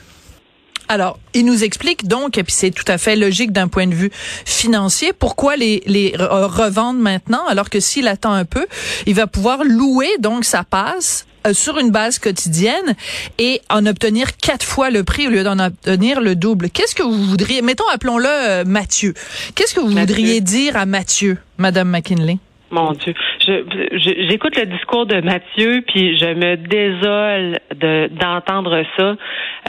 Alors, 0.90 1.20
il 1.34 1.46
nous 1.46 1.64
explique 1.64 2.08
donc, 2.08 2.38
et 2.38 2.44
puis 2.44 2.54
c'est 2.54 2.72
tout 2.72 2.86
à 2.88 2.98
fait 2.98 3.16
logique 3.16 3.52
d'un 3.52 3.68
point 3.68 3.88
de 3.88 3.94
vue 3.94 4.12
financier, 4.46 5.12
pourquoi 5.14 5.56
les, 5.56 5.84
les 5.86 6.14
revendre 6.18 7.00
maintenant, 7.00 7.46
alors 7.48 7.70
que 7.70 7.80
s'il 7.80 8.08
attend 8.08 8.32
un 8.32 8.46
peu, 8.46 8.66
il 9.06 9.14
va 9.14 9.28
pouvoir 9.28 9.64
louer 9.64 10.10
donc 10.20 10.46
sa 10.46 10.64
passe 10.64 11.26
sur 11.54 11.78
une 11.78 11.92
base 11.92 12.20
quotidienne 12.20 12.96
et 13.38 13.62
en 13.70 13.86
obtenir 13.86 14.36
quatre 14.38 14.66
fois 14.66 14.90
le 14.90 15.04
prix 15.04 15.28
au 15.28 15.30
lieu 15.30 15.44
d'en 15.44 15.60
obtenir 15.60 16.20
le 16.20 16.36
double. 16.36 16.70
Qu'est-ce 16.70 16.96
que 16.96 17.04
vous 17.04 17.24
voudriez, 17.24 17.62
mettons, 17.62 17.88
appelons-le 17.90 18.66
Mathieu. 18.66 19.14
Qu'est-ce 19.56 19.74
que 19.74 19.80
vous 19.80 19.92
voudriez 19.92 20.42
dire 20.42 20.76
à 20.78 20.86
Mathieu, 20.86 21.38
Madame 21.58 21.90
McKinley? 21.90 22.38
Mon 22.70 22.92
Dieu, 22.94 23.14
j'écoute 23.48 24.58
le 24.58 24.66
discours 24.66 25.06
de 25.06 25.22
Mathieu, 25.22 25.84
puis 25.88 26.18
je 26.18 26.34
me 26.34 26.58
désole 26.58 27.60
de 27.76 28.10
d'entendre 28.12 28.84
ça. 28.98 29.16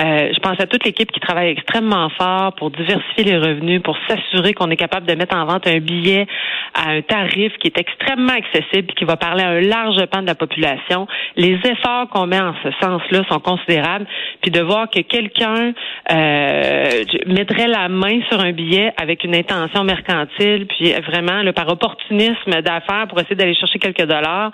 Euh, 0.00 0.32
je 0.32 0.38
pense 0.40 0.60
à 0.60 0.66
toute 0.66 0.84
l'équipe 0.84 1.10
qui 1.10 1.20
travaille 1.20 1.50
extrêmement 1.50 2.08
fort 2.10 2.54
pour 2.54 2.70
diversifier 2.70 3.24
les 3.24 3.36
revenus, 3.36 3.82
pour 3.82 3.96
s'assurer 4.08 4.54
qu'on 4.54 4.70
est 4.70 4.76
capable 4.76 5.06
de 5.06 5.14
mettre 5.14 5.36
en 5.36 5.44
vente 5.44 5.66
un 5.66 5.78
billet 5.78 6.26
à 6.74 6.90
un 6.90 7.02
tarif 7.02 7.52
qui 7.58 7.68
est 7.68 7.78
extrêmement 7.78 8.32
accessible, 8.32 8.94
qui 8.94 9.04
va 9.04 9.16
parler 9.16 9.42
à 9.42 9.48
un 9.48 9.60
large 9.60 10.04
pan 10.06 10.22
de 10.22 10.26
la 10.26 10.34
population. 10.34 11.06
Les 11.36 11.58
efforts 11.64 12.08
qu'on 12.10 12.26
met 12.26 12.40
en 12.40 12.54
ce 12.62 12.70
sens-là 12.80 13.22
sont 13.30 13.40
considérables, 13.40 14.06
puis 14.40 14.50
de 14.50 14.60
voir 14.60 14.88
que 14.90 15.00
quelqu'un 15.00 15.72
euh, 16.12 17.04
mettrait 17.26 17.68
la 17.68 17.88
main 17.88 18.20
sur 18.30 18.40
un 18.40 18.52
billet 18.52 18.92
avec 19.00 19.24
une 19.24 19.34
intention 19.34 19.84
mercantile, 19.84 20.66
puis 20.66 20.92
vraiment 21.06 21.42
le 21.42 21.52
par 21.52 21.68
opportunisme 21.68 22.62
d'affaires 22.62 23.06
pour 23.08 23.20
essayer 23.20 23.36
d'aller 23.36 23.54
chercher 23.54 23.67
quelques 23.76 24.06
dollars, 24.06 24.52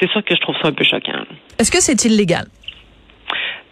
c'est 0.00 0.10
sûr 0.10 0.24
que 0.24 0.34
je 0.34 0.40
trouve 0.40 0.56
ça 0.62 0.68
un 0.68 0.72
peu 0.72 0.84
choquant. 0.84 1.24
Est-ce 1.58 1.70
que 1.70 1.80
c'est 1.80 2.04
illégal? 2.04 2.46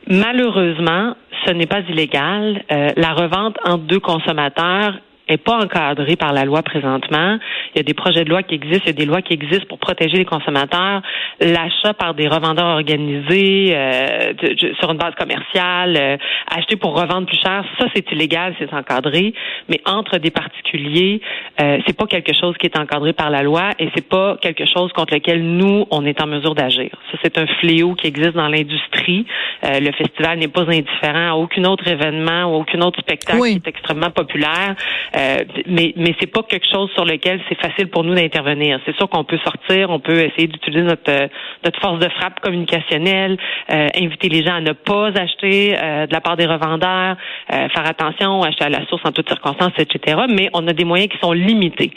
Malheureusement, 0.08 1.16
ce 1.46 1.52
n'est 1.52 1.66
pas 1.66 1.80
illégal. 1.80 2.64
Euh, 2.70 2.90
la 2.96 3.12
revente 3.12 3.56
entre 3.64 3.84
deux 3.84 4.00
consommateurs 4.00 4.98
n'est 5.32 5.38
pas 5.38 5.56
encadré 5.56 6.16
par 6.16 6.32
la 6.32 6.44
loi 6.44 6.62
présentement. 6.62 7.38
Il 7.74 7.78
y 7.78 7.80
a 7.80 7.82
des 7.82 7.94
projets 7.94 8.24
de 8.24 8.30
loi 8.30 8.42
qui 8.42 8.54
existent, 8.54 8.84
il 8.86 8.88
y 8.88 8.90
a 8.90 9.04
des 9.04 9.06
lois 9.06 9.22
qui 9.22 9.32
existent 9.32 9.66
pour 9.68 9.78
protéger 9.78 10.18
les 10.18 10.24
consommateurs. 10.24 11.02
L'achat 11.40 11.94
par 11.94 12.14
des 12.14 12.28
revendeurs 12.28 12.66
organisés 12.66 13.72
euh, 13.74 14.34
sur 14.78 14.90
une 14.90 14.98
base 14.98 15.14
commerciale, 15.14 15.96
euh, 15.96 16.16
acheter 16.54 16.76
pour 16.76 16.94
revendre 16.94 17.26
plus 17.26 17.40
cher, 17.40 17.64
ça 17.78 17.86
c'est 17.94 18.10
illégal, 18.12 18.54
c'est 18.58 18.72
encadré. 18.72 19.34
Mais 19.68 19.80
entre 19.86 20.18
des 20.18 20.30
particuliers, 20.30 21.20
euh, 21.60 21.78
c'est 21.86 21.96
pas 21.96 22.06
quelque 22.06 22.34
chose 22.34 22.54
qui 22.58 22.66
est 22.66 22.78
encadré 22.78 23.12
par 23.12 23.30
la 23.30 23.42
loi 23.42 23.70
et 23.78 23.88
c'est 23.94 24.06
pas 24.06 24.36
quelque 24.40 24.66
chose 24.66 24.92
contre 24.92 25.14
lequel 25.14 25.42
nous 25.42 25.86
on 25.90 26.04
est 26.04 26.20
en 26.20 26.26
mesure 26.26 26.54
d'agir. 26.54 26.90
Ça 27.10 27.18
c'est 27.22 27.38
un 27.38 27.46
fléau 27.60 27.94
qui 27.94 28.06
existe 28.06 28.34
dans 28.34 28.48
l'industrie. 28.48 29.26
Euh, 29.64 29.80
le 29.80 29.92
festival 29.92 30.38
n'est 30.38 30.48
pas 30.48 30.62
indifférent 30.62 31.30
à 31.30 31.34
aucun 31.34 31.64
autre 31.64 31.86
événement 31.88 32.44
ou 32.44 32.60
aucun 32.60 32.80
autre 32.82 33.00
spectacle 33.00 33.42
qui 33.42 33.56
est 33.56 33.68
extrêmement 33.68 34.10
populaire. 34.10 34.74
Euh, 35.16 35.21
mais 35.66 35.92
mais 35.96 36.14
c'est 36.20 36.30
pas 36.30 36.42
quelque 36.42 36.66
chose 36.70 36.90
sur 36.92 37.04
lequel 37.04 37.40
c'est 37.48 37.60
facile 37.60 37.88
pour 37.88 38.04
nous 38.04 38.14
d'intervenir. 38.14 38.80
C'est 38.86 38.96
sûr 38.96 39.08
qu'on 39.08 39.24
peut 39.24 39.38
sortir, 39.44 39.90
on 39.90 40.00
peut 40.00 40.20
essayer 40.20 40.46
d'utiliser 40.46 40.82
notre 40.82 41.10
euh, 41.10 41.28
notre 41.64 41.80
force 41.80 41.98
de 41.98 42.08
frappe 42.08 42.40
communicationnelle, 42.40 43.36
euh, 43.70 43.88
inviter 43.96 44.28
les 44.28 44.44
gens 44.44 44.54
à 44.54 44.60
ne 44.60 44.72
pas 44.72 45.08
acheter 45.08 45.72
de 45.72 46.12
la 46.12 46.20
part 46.20 46.36
des 46.36 46.46
revendeurs, 46.46 47.16
faire 47.48 47.86
attention, 47.86 48.42
acheter 48.42 48.64
à 48.64 48.68
la 48.68 48.84
source 48.86 49.02
en 49.04 49.12
toutes 49.12 49.28
circonstances, 49.28 49.72
etc. 49.78 50.22
Mais 50.28 50.48
on 50.52 50.66
a 50.68 50.72
des 50.72 50.84
moyens 50.84 51.10
qui 51.10 51.18
sont 51.18 51.32
limités 51.32 51.90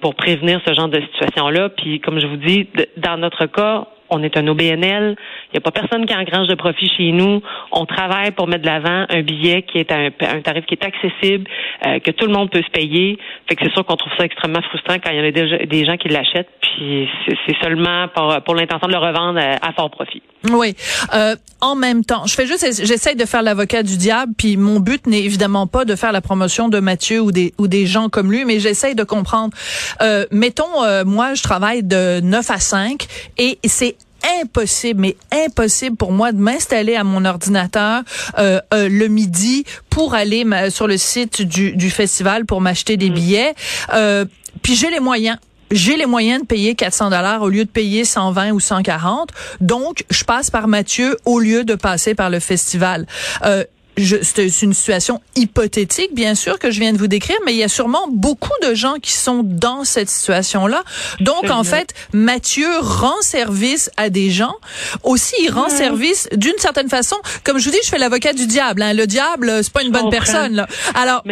pour 0.00 0.14
prévenir 0.14 0.60
ce 0.66 0.74
genre 0.74 0.88
de 0.88 1.00
situation-là. 1.00 1.70
Puis 1.70 2.00
comme 2.00 2.20
je 2.20 2.26
vous 2.26 2.36
dis, 2.36 2.68
dans 2.96 3.16
notre 3.16 3.46
cas, 3.46 3.86
on 4.10 4.22
est 4.22 4.36
un 4.36 4.46
OBNL. 4.46 5.16
Il 5.52 5.54
n'y 5.54 5.58
a 5.58 5.60
pas 5.60 5.70
personne 5.70 6.06
qui 6.06 6.14
engrange 6.14 6.48
de 6.48 6.54
profit 6.54 6.88
chez 6.96 7.12
nous. 7.12 7.40
On 7.72 7.86
travaille 7.86 8.32
pour 8.32 8.48
mettre 8.48 8.62
de 8.62 8.66
l'avant 8.66 9.06
un 9.08 9.22
billet 9.22 9.62
qui 9.62 9.78
est 9.78 9.92
un, 9.92 10.10
tarif 10.40 10.66
qui 10.66 10.74
est 10.74 10.84
accessible, 10.84 11.48
euh, 11.86 11.98
que 12.00 12.10
tout 12.10 12.26
le 12.26 12.32
monde 12.32 12.50
peut 12.50 12.62
se 12.62 12.70
payer. 12.70 13.18
Fait 13.48 13.56
que 13.56 13.64
c'est 13.64 13.72
sûr 13.72 13.84
qu'on 13.84 13.96
trouve 13.96 14.12
ça 14.18 14.24
extrêmement 14.24 14.62
frustrant 14.62 14.96
quand 15.02 15.10
il 15.10 15.16
y 15.16 15.20
en 15.20 15.24
a 15.24 15.66
des, 15.66 15.84
gens 15.84 15.96
qui 15.96 16.08
l'achètent, 16.08 16.50
puis 16.60 17.08
c'est 17.46 17.56
seulement 17.62 18.08
pour, 18.08 18.54
l'intention 18.54 18.88
de 18.88 18.92
le 18.92 18.98
revendre 18.98 19.38
à, 19.38 19.72
fort 19.72 19.90
profit. 19.90 20.22
Oui. 20.50 20.74
Euh, 21.14 21.36
en 21.60 21.74
même 21.74 22.04
temps, 22.04 22.26
je 22.26 22.34
fais 22.34 22.46
juste, 22.46 22.64
j'essaie 22.84 23.14
de 23.14 23.24
faire 23.24 23.42
l'avocat 23.42 23.82
du 23.82 23.96
diable, 23.96 24.32
puis 24.36 24.56
mon 24.56 24.80
but 24.80 25.06
n'est 25.06 25.22
évidemment 25.22 25.66
pas 25.66 25.84
de 25.84 25.94
faire 25.94 26.12
la 26.12 26.20
promotion 26.20 26.68
de 26.68 26.78
Mathieu 26.80 27.20
ou 27.20 27.32
des 27.32 27.54
ou 27.58 27.68
des 27.68 27.86
gens 27.86 28.08
comme 28.08 28.30
lui, 28.30 28.44
mais 28.44 28.60
j'essaie 28.60 28.94
de 28.94 29.04
comprendre. 29.04 29.56
Euh, 30.00 30.26
mettons, 30.30 30.82
euh, 30.82 31.04
moi, 31.04 31.34
je 31.34 31.42
travaille 31.42 31.82
de 31.82 32.20
9 32.20 32.50
à 32.50 32.58
5 32.58 33.06
et 33.38 33.58
c'est 33.64 33.96
impossible, 34.42 35.00
mais 35.00 35.16
impossible 35.32 35.96
pour 35.96 36.12
moi 36.12 36.32
de 36.32 36.38
m'installer 36.38 36.96
à 36.96 37.04
mon 37.04 37.24
ordinateur 37.24 38.02
euh, 38.38 38.60
euh, 38.74 38.88
le 38.88 39.08
midi 39.08 39.64
pour 39.90 40.14
aller 40.14 40.44
sur 40.70 40.86
le 40.86 40.96
site 40.96 41.42
du, 41.42 41.72
du 41.72 41.90
festival 41.90 42.46
pour 42.46 42.60
m'acheter 42.60 42.96
des 42.96 43.10
mm. 43.10 43.14
billets. 43.14 43.54
Euh, 43.94 44.24
puis 44.62 44.74
j'ai 44.74 44.90
les 44.90 45.00
moyens 45.00 45.38
j'ai 45.70 45.96
les 45.96 46.06
moyens 46.06 46.42
de 46.42 46.46
payer 46.46 46.74
400 46.74 47.10
dollars 47.10 47.42
au 47.42 47.48
lieu 47.48 47.64
de 47.64 47.70
payer 47.70 48.04
120 48.04 48.52
ou 48.52 48.60
140. 48.60 49.30
Donc, 49.60 50.04
je 50.10 50.24
passe 50.24 50.50
par 50.50 50.68
Mathieu 50.68 51.16
au 51.24 51.40
lieu 51.40 51.64
de 51.64 51.74
passer 51.74 52.14
par 52.14 52.30
le 52.30 52.38
festival. 52.38 53.06
Euh, 53.44 53.64
c'est 53.96 54.62
une 54.62 54.74
situation 54.74 55.20
hypothétique, 55.36 56.14
bien 56.14 56.34
sûr, 56.34 56.58
que 56.58 56.70
je 56.70 56.80
viens 56.80 56.92
de 56.92 56.98
vous 56.98 57.06
décrire, 57.06 57.36
mais 57.46 57.52
il 57.52 57.58
y 57.58 57.62
a 57.62 57.68
sûrement 57.68 58.06
beaucoup 58.10 58.52
de 58.62 58.74
gens 58.74 58.96
qui 59.00 59.12
sont 59.12 59.40
dans 59.42 59.84
cette 59.84 60.10
situation-là. 60.10 60.82
Donc, 61.20 61.50
en 61.50 61.64
fait, 61.64 61.94
Mathieu 62.12 62.68
rend 62.80 63.20
service 63.22 63.90
à 63.96 64.10
des 64.10 64.30
gens. 64.30 64.54
Aussi, 65.02 65.34
il 65.40 65.50
rend 65.50 65.68
service 65.68 66.28
d'une 66.32 66.58
certaine 66.58 66.88
façon. 66.88 67.16
Comme 67.44 67.58
je 67.58 67.64
vous 67.64 67.70
dis, 67.70 67.80
je 67.84 67.88
fais 67.88 67.98
l'avocat 67.98 68.32
du 68.32 68.46
diable. 68.46 68.82
Hein. 68.82 68.92
Le 68.92 69.06
diable, 69.06 69.52
c'est 69.62 69.72
pas 69.72 69.82
une 69.82 69.92
bonne 69.92 70.10
personne. 70.10 70.54
Là. 70.54 70.66
Alors, 70.94 71.22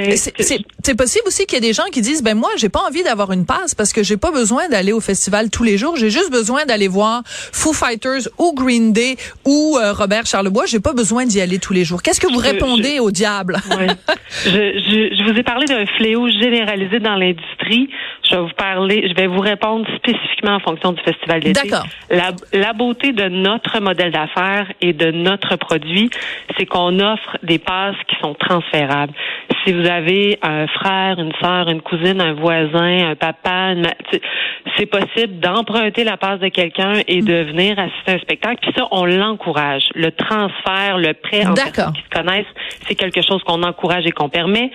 c'est 0.83 0.95
possible 0.95 1.25
aussi 1.27 1.47
qu'il 1.47 1.57
y 1.57 1.59
ait 1.59 1.69
des 1.69 1.75
gens 1.75 1.85
qui 1.93 2.01
disent, 2.01 2.23
ben 2.23 2.35
moi, 2.35 2.51
j'ai 2.57 2.69
pas 2.69 2.81
envie 2.81 3.03
d'avoir 3.03 3.33
une 3.33 3.45
passe 3.45 3.75
parce 3.75 3.93
que 3.93 4.03
j'ai 4.03 4.17
pas 4.17 4.31
besoin 4.31 4.69
d'aller 4.69 4.93
au 4.93 5.01
festival 5.01 5.51
tous 5.51 5.65
les 5.65 5.79
jours. 5.79 5.97
J'ai 5.97 6.11
juste 6.11 6.31
besoin 6.31 6.65
d'aller 6.65 6.89
voir 6.89 7.23
Foo 7.27 7.73
Fighters 7.73 8.29
ou 8.39 8.53
Green 8.55 8.93
Day 8.93 9.17
ou 9.45 9.79
euh, 9.79 9.93
Robert 9.93 10.27
Charlebois. 10.27 10.67
J'ai 10.67 10.81
pas 10.81 10.93
besoin 10.93 11.27
d'y 11.27 11.41
aller 11.41 11.59
tous 11.59 11.73
les 11.73 11.85
jours. 11.85 12.03
Qu'est-ce 12.03 12.21
que 12.21 12.33
vous 12.33 12.39
répondez 12.55 12.99
au 13.01 13.11
diable. 13.11 13.57
je, 14.45 14.51
je, 14.51 15.15
je, 15.17 15.25
vous 15.25 15.39
ai 15.39 15.43
parlé 15.43 15.67
d'un 15.67 15.87
fléau 15.87 16.29
généralisé 16.29 17.01
dans 17.01 17.17
l'industrie. 17.17 17.89
Je 18.25 18.37
vais 18.37 18.43
vous 18.43 18.55
parler, 18.57 19.09
je 19.09 19.15
vais 19.15 19.27
vous 19.27 19.41
répondre 19.41 19.87
spécifiquement 19.97 20.57
en 20.57 20.61
fonction 20.61 20.93
du 20.93 21.03
festival 21.03 21.41
d'été. 21.41 21.69
D'accord. 21.69 21.87
La, 22.11 22.31
la 22.53 22.73
beauté 22.73 23.13
de 23.13 23.29
notre 23.29 23.81
modèle 23.81 24.13
d'affaires 24.13 24.67
et 24.81 24.93
de 24.93 25.11
notre 25.11 25.57
produit, 25.57 26.11
c'est 26.57 26.67
qu'on 26.67 26.99
offre 27.01 27.39
des 27.43 27.59
passes 27.59 27.97
qui 28.09 28.17
sont 28.23 28.35
transférables. 28.35 29.13
Si 29.65 29.73
vous 29.73 29.87
avez 29.87 30.39
un 30.43 30.67
frère, 30.67 31.19
une 31.19 31.33
sœur, 31.41 31.69
une 31.69 31.83
cousine, 31.83 32.21
un 32.21 32.35
voisin, 32.35 33.11
un 33.11 33.15
papa, 33.15 33.75
c'est 34.77 34.87
possible 34.87 35.39
d'emprunter 35.41 36.05
la 36.05 36.17
passe 36.17 36.41
de 36.41 36.49
quelqu'un 36.49 36.95
et 37.07 37.21
de 37.21 37.43
venir 37.45 37.79
assister 37.79 38.13
à 38.13 38.15
un 38.15 38.19
spectacle. 38.19 38.59
Puis 38.63 38.73
ça, 38.77 38.89
on 38.91 39.05
l'encourage. 39.05 39.85
Le 39.95 40.11
transfert, 40.11 40.99
le 40.99 41.13
prêt 41.15 41.47
en 41.47 41.55
qui 41.55 41.63
se 41.63 42.11
connaissent, 42.11 42.47
c'est 42.87 42.95
quelque 42.95 43.23
chose 43.23 43.43
qu'on 43.45 43.63
encourage 43.63 44.07
et 44.07 44.13
qu'on 44.13 44.29
permet. 44.29 44.71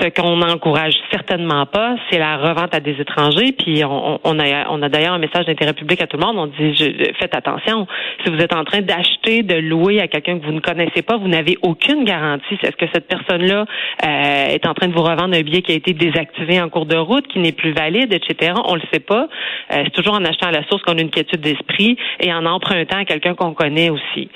Ce 0.00 0.08
qu'on 0.08 0.36
n'encourage 0.36 0.94
certainement 1.10 1.66
pas, 1.66 1.96
c'est 2.10 2.18
la 2.18 2.36
revente 2.36 2.74
à 2.74 2.80
des 2.80 2.98
étrangers. 3.00 3.52
Puis 3.52 3.84
on, 3.84 4.18
on 4.24 4.38
a, 4.38 4.68
on 4.70 4.82
a 4.82 4.88
d'ailleurs 4.88 5.12
un 5.14 5.18
message 5.18 5.44
d'intérêt 5.46 5.74
public 5.74 6.00
à 6.02 6.06
tout 6.06 6.16
le 6.16 6.24
monde. 6.24 6.36
On 6.38 6.46
dit 6.46 6.74
je, 6.74 7.12
faites 7.18 7.36
attention. 7.36 7.86
Si 8.24 8.30
vous 8.30 8.38
êtes 8.38 8.54
en 8.54 8.64
train 8.64 8.80
d'acheter, 8.80 9.42
de 9.42 9.54
louer 9.54 10.00
à 10.00 10.08
quelqu'un 10.08 10.38
que 10.38 10.46
vous 10.46 10.52
ne 10.52 10.60
connaissez 10.60 11.02
pas, 11.02 11.16
vous 11.16 11.28
n'avez 11.28 11.58
aucune 11.62 12.04
garantie. 12.04 12.58
Est-ce 12.62 12.76
que 12.76 12.86
cette 12.92 13.08
personne-là 13.08 13.66
euh, 14.04 14.46
est 14.48 14.66
en 14.66 14.74
train 14.74 14.88
de 14.88 14.94
vous 14.94 15.02
revendre 15.02 15.34
un 15.36 15.42
billet 15.42 15.62
qui 15.62 15.72
a 15.72 15.76
été 15.76 15.92
désactivé 15.92 16.60
en 16.60 16.68
cours 16.68 16.86
de 16.86 16.96
route, 16.96 17.26
qui 17.28 17.38
n'est 17.38 17.52
plus 17.52 17.72
valide, 17.72 18.12
etc. 18.12 18.52
On 18.64 18.74
le 18.74 18.82
sait 18.92 19.00
pas. 19.00 19.28
Euh, 19.72 19.82
c'est 19.84 19.92
toujours 19.92 20.14
en 20.14 20.24
achetant 20.24 20.46
à 20.46 20.52
la 20.52 20.66
source 20.66 20.82
qu'on 20.82 20.96
a 20.96 21.00
une 21.00 21.10
quiétude 21.10 21.40
d'esprit 21.40 21.96
et 22.20 22.32
en 22.32 22.46
empruntant 22.46 22.98
à 22.98 23.04
quelqu'un 23.04 23.34
qu'on 23.34 23.52
connaît 23.52 23.90
aussi. 23.90 24.28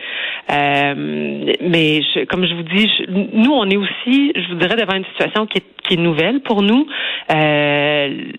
Euh, 0.51 0.95
mais 1.61 2.01
comme 2.29 2.47
je 2.47 2.55
vous 2.55 2.63
dis, 2.63 2.91
nous 3.09 3.53
on 3.53 3.69
est 3.69 3.77
aussi, 3.77 4.33
je 4.35 4.49
vous 4.53 4.59
dirais, 4.59 4.77
devant 4.77 4.95
une 4.95 5.05
situation 5.07 5.38
qui 5.47 5.59
est, 5.59 5.65
qui 5.87 5.95
est 5.95 5.97
nouvelle 5.97 6.41
pour 6.41 6.63
nous. 6.63 6.87
Euh, 7.33 8.33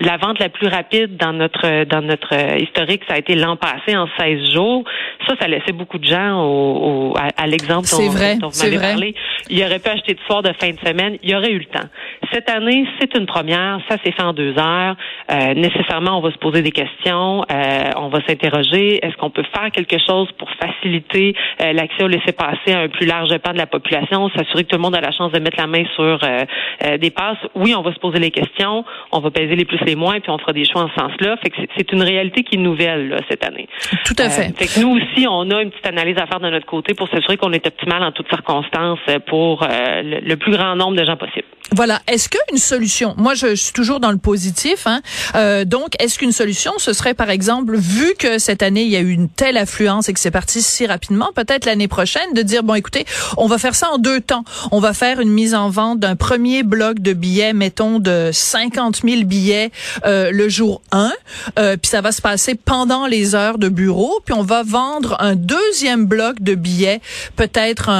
la 0.00 0.16
vente 0.16 0.38
la 0.38 0.48
plus 0.48 0.66
rapide 0.66 1.16
dans 1.16 1.32
notre 1.32 1.84
dans 1.84 2.02
notre 2.02 2.34
historique, 2.60 3.02
ça 3.08 3.14
a 3.14 3.18
été 3.18 3.34
l'an 3.34 3.56
passé 3.56 3.96
en 3.96 4.08
16 4.18 4.52
jours. 4.52 4.84
Ça, 5.28 5.34
ça 5.40 5.48
laissait 5.48 5.72
beaucoup 5.72 5.98
de 5.98 6.04
gens 6.04 6.42
au, 6.42 7.14
à, 7.36 7.46
l'exemple 7.46 7.86
dont, 7.90 8.10
vrai, 8.10 8.36
dont 8.36 8.48
vous 8.48 8.62
m'avez 8.64 8.78
parlé. 8.78 9.14
Il 9.48 9.62
aurait 9.62 9.78
pu 9.78 9.88
acheter 9.88 10.14
de 10.14 10.20
soir 10.26 10.42
de 10.42 10.52
fin 10.60 10.70
de 10.70 10.78
semaine. 10.84 11.16
Il 11.22 11.30
y 11.30 11.34
aurait 11.34 11.52
eu 11.52 11.58
le 11.58 11.66
temps. 11.66 11.86
Cette 12.32 12.48
année, 12.48 12.86
c'est 12.98 13.16
une 13.16 13.26
première. 13.26 13.80
Ça 13.88 13.96
s'est 14.04 14.12
fait 14.12 14.22
en 14.22 14.32
deux 14.32 14.56
heures. 14.58 14.96
Euh, 15.30 15.54
nécessairement, 15.54 16.18
on 16.18 16.20
va 16.20 16.30
se 16.30 16.38
poser 16.38 16.62
des 16.62 16.70
questions. 16.70 17.44
Euh, 17.50 17.90
on 17.96 18.08
va 18.08 18.20
s'interroger. 18.26 19.04
Est-ce 19.04 19.16
qu'on 19.16 19.30
peut 19.30 19.44
faire 19.54 19.70
quelque 19.72 19.96
chose 19.98 20.28
pour 20.38 20.48
faciliter 20.60 21.34
euh, 21.62 21.72
l'accès 21.72 22.04
au 22.04 22.08
laisser-passer 22.08 22.72
à 22.72 22.80
un 22.80 22.88
plus 22.88 23.06
large 23.06 23.36
pan 23.38 23.52
de 23.52 23.58
la 23.58 23.66
population, 23.66 24.30
s'assurer 24.30 24.64
que 24.64 24.68
tout 24.68 24.76
le 24.76 24.82
monde 24.82 24.94
a 24.94 25.00
la 25.00 25.12
chance 25.12 25.32
de 25.32 25.38
mettre 25.38 25.58
la 25.58 25.66
main 25.66 25.84
sur 25.94 26.18
euh, 26.40 26.44
euh, 26.86 26.98
des 26.98 27.10
passes. 27.10 27.38
Oui, 27.54 27.74
on 27.74 27.82
va 27.82 27.92
se 27.92 27.98
poser 27.98 28.18
les 28.18 28.30
questions, 28.30 28.84
on 29.12 29.20
va 29.20 29.30
peser 29.30 29.56
les 29.56 29.64
plus 29.64 29.78
et 29.82 29.84
les 29.84 29.96
moins, 29.96 30.20
puis 30.20 30.30
on 30.30 30.38
fera 30.38 30.52
des 30.52 30.64
choix 30.64 30.82
en 30.82 30.88
ce 30.88 30.94
sens-là. 30.94 31.36
Fait 31.42 31.50
que 31.50 31.56
c'est 31.76 31.92
une 31.92 32.02
réalité 32.02 32.42
qui 32.42 32.56
est 32.56 32.58
nouvelle 32.58 33.16
cette 33.28 33.44
année. 33.44 33.68
Tout 34.04 34.16
à 34.18 34.28
fait. 34.28 34.56
fait 34.56 34.66
que 34.66 34.80
nous 34.80 34.96
aussi, 34.96 35.26
on 35.28 35.50
a 35.50 35.62
une 35.62 35.70
petite 35.70 35.86
analyse 35.86 36.16
à 36.18 36.26
faire 36.26 36.40
de 36.40 36.50
notre 36.50 36.66
côté 36.66 36.94
pour 36.94 37.08
s'assurer 37.08 37.36
qu'on 37.36 37.52
est 37.52 37.66
optimal 37.66 38.02
en 38.02 38.12
toutes 38.12 38.28
circonstances 38.28 38.98
pour 39.26 39.66
le, 39.68 40.34
plus 40.36 40.52
grand 40.52 40.76
nombre 40.76 40.96
de 40.96 41.04
gens 41.04 41.16
possible. 41.16 41.46
Voilà. 41.72 42.00
Est-ce 42.08 42.28
qu'une 42.28 42.58
solution, 42.58 43.14
moi 43.16 43.34
je, 43.34 43.54
suis 43.54 43.72
toujours 43.72 44.00
dans 44.00 44.10
le 44.10 44.18
positif, 44.18 44.86
hein, 44.86 45.00
euh, 45.36 45.64
donc 45.64 45.90
est-ce 46.02 46.18
qu'une 46.18 46.32
solution, 46.32 46.72
ce 46.78 46.92
serait 46.92 47.14
par 47.14 47.30
exemple, 47.30 47.76
vu 47.76 48.14
que 48.18 48.38
cette 48.38 48.62
année 48.62 48.82
il 48.82 48.90
y 48.90 48.96
a 48.96 49.00
eu 49.00 49.10
une 49.10 49.28
telle 49.28 49.56
affluence 49.56 50.08
et 50.08 50.12
que 50.12 50.18
c'est 50.18 50.30
parti 50.30 50.62
si 50.62 50.86
rapidement, 50.86 51.30
peut-être 51.34 51.66
l'année 51.66 51.88
prochaine 51.88 52.32
de 52.34 52.42
dire 52.42 52.62
bon 52.62 52.74
écoutez, 52.74 53.04
on 53.36 53.46
va 53.46 53.58
faire 53.58 53.74
ça 53.74 53.90
en 53.92 53.98
deux 53.98 54.20
temps. 54.20 54.44
On 54.72 54.80
va 54.80 54.94
faire 54.94 55.20
une 55.20 55.30
mise 55.30 55.54
en 55.54 55.70
vente 55.70 56.00
d'un 56.00 56.16
premier 56.30 56.62
bloc 56.62 57.00
de 57.00 57.12
billets, 57.12 57.52
mettons 57.52 57.98
de 57.98 58.30
50 58.32 59.00
000 59.04 59.24
billets 59.24 59.72
euh, 60.06 60.30
le 60.30 60.48
jour 60.48 60.80
1, 60.92 61.10
euh, 61.58 61.76
puis 61.76 61.90
ça 61.90 62.02
va 62.02 62.12
se 62.12 62.22
passer 62.22 62.54
pendant 62.54 63.08
les 63.08 63.34
heures 63.34 63.58
de 63.58 63.68
bureau, 63.68 64.20
puis 64.24 64.32
on 64.32 64.44
va 64.44 64.62
vendre 64.62 65.16
un 65.18 65.34
deuxième 65.34 66.06
bloc 66.06 66.40
de 66.40 66.54
billets, 66.54 67.00
peut-être 67.34 67.90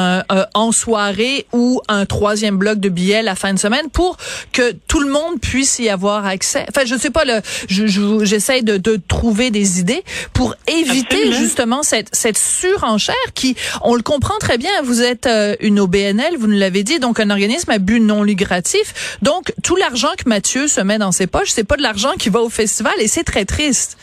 en 0.54 0.70
soirée 0.70 1.46
ou 1.52 1.80
un 1.88 2.06
troisième 2.06 2.56
bloc 2.56 2.78
de 2.78 2.88
billets 2.88 3.22
la 3.22 3.34
fin 3.34 3.52
de 3.52 3.58
semaine 3.58 3.90
pour 3.92 4.16
que 4.52 4.76
tout 4.86 5.00
le 5.00 5.10
monde 5.10 5.40
puisse 5.40 5.80
y 5.80 5.88
avoir 5.88 6.24
accès. 6.24 6.64
Enfin, 6.68 6.82
je 6.86 6.94
sais 6.94 7.10
pas, 7.10 7.24
le, 7.24 7.40
je, 7.68 8.20
j'essaie 8.22 8.62
de, 8.62 8.76
de, 8.76 9.00
trouver 9.08 9.50
des 9.50 9.80
idées 9.80 10.04
pour 10.34 10.54
éviter 10.68 11.32
justement 11.32 11.82
cette, 11.82 12.10
cette 12.12 12.38
surenchère 12.38 13.16
qui, 13.34 13.56
on 13.82 13.96
le 13.96 14.02
comprend 14.02 14.38
très 14.38 14.56
bien, 14.56 14.70
vous 14.84 15.02
êtes 15.02 15.26
euh, 15.26 15.56
une 15.58 15.80
OBNL, 15.80 16.36
vous 16.38 16.46
nous 16.46 16.58
l'avez 16.58 16.84
dit, 16.84 17.00
donc 17.00 17.18
un 17.18 17.30
organisme 17.30 17.70
à 17.72 17.78
but 17.78 17.98
non 17.98 18.19
lucratif. 18.22 19.18
Donc, 19.22 19.52
tout 19.62 19.76
l'argent 19.76 20.10
que 20.16 20.28
Mathieu 20.28 20.68
se 20.68 20.80
met 20.80 20.98
dans 20.98 21.12
ses 21.12 21.26
poches, 21.26 21.50
c'est 21.50 21.64
pas 21.64 21.76
de 21.76 21.82
l'argent 21.82 22.12
qui 22.18 22.28
va 22.28 22.40
au 22.40 22.50
festival 22.50 22.94
et 22.98 23.08
c'est 23.08 23.24
très 23.24 23.44
triste. 23.44 23.96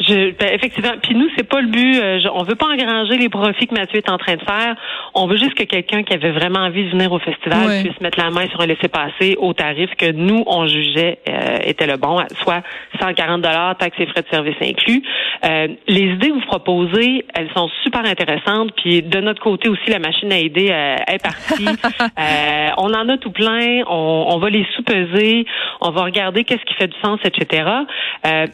Je, 0.00 0.32
ben, 0.32 0.52
effectivement. 0.52 0.94
Puis 1.02 1.14
nous, 1.14 1.28
c'est 1.36 1.48
pas 1.48 1.60
le 1.60 1.68
but. 1.68 2.00
Euh, 2.00 2.18
on 2.34 2.42
veut 2.42 2.56
pas 2.56 2.66
engranger 2.66 3.16
les 3.16 3.28
profits 3.28 3.68
que 3.68 3.74
Mathieu 3.74 3.98
est 3.98 4.10
en 4.10 4.18
train 4.18 4.34
de 4.34 4.42
faire. 4.42 4.74
On 5.14 5.26
veut 5.26 5.36
juste 5.36 5.54
que 5.54 5.62
quelqu'un 5.62 6.02
qui 6.02 6.12
avait 6.12 6.32
vraiment 6.32 6.60
envie 6.60 6.84
de 6.84 6.90
venir 6.90 7.12
au 7.12 7.20
festival 7.20 7.82
puisse 7.84 8.00
mettre 8.00 8.18
la 8.18 8.30
main 8.30 8.48
sur 8.48 8.60
un 8.60 8.66
laissez-passer 8.66 9.36
au 9.38 9.52
tarif 9.52 9.90
que 9.96 10.10
nous 10.10 10.42
on 10.46 10.66
jugeait 10.66 11.18
euh, 11.28 11.58
était 11.64 11.86
le 11.86 11.96
bon, 11.96 12.18
soit 12.42 12.62
140 13.00 13.40
dollars, 13.40 13.76
taxes 13.78 13.96
et 14.00 14.06
frais 14.06 14.22
de 14.22 14.28
service 14.28 14.56
inclus. 14.60 15.02
Euh, 15.44 15.68
les 15.86 16.00
idées 16.00 16.28
que 16.28 16.34
vous 16.34 16.46
proposez, 16.46 17.24
elles 17.34 17.50
sont 17.54 17.70
super 17.84 18.04
intéressantes. 18.04 18.72
Puis 18.76 19.02
de 19.02 19.20
notre 19.20 19.40
côté 19.40 19.68
aussi, 19.68 19.90
la 19.90 20.00
machine 20.00 20.32
à 20.32 20.38
aider 20.38 20.66
est 21.06 21.22
partie. 21.22 21.66
on 22.78 22.92
en 22.92 23.08
a 23.08 23.16
tout 23.18 23.30
plein. 23.30 23.82
On, 23.86 24.26
on 24.30 24.38
va 24.38 24.50
les 24.50 24.66
sous-peser. 24.74 25.46
On 25.80 25.90
va 25.90 26.02
regarder 26.02 26.42
qu'est-ce 26.42 26.64
qui 26.64 26.74
fait 26.74 26.88
du 26.88 26.98
sens, 27.00 27.20
etc. 27.24 27.64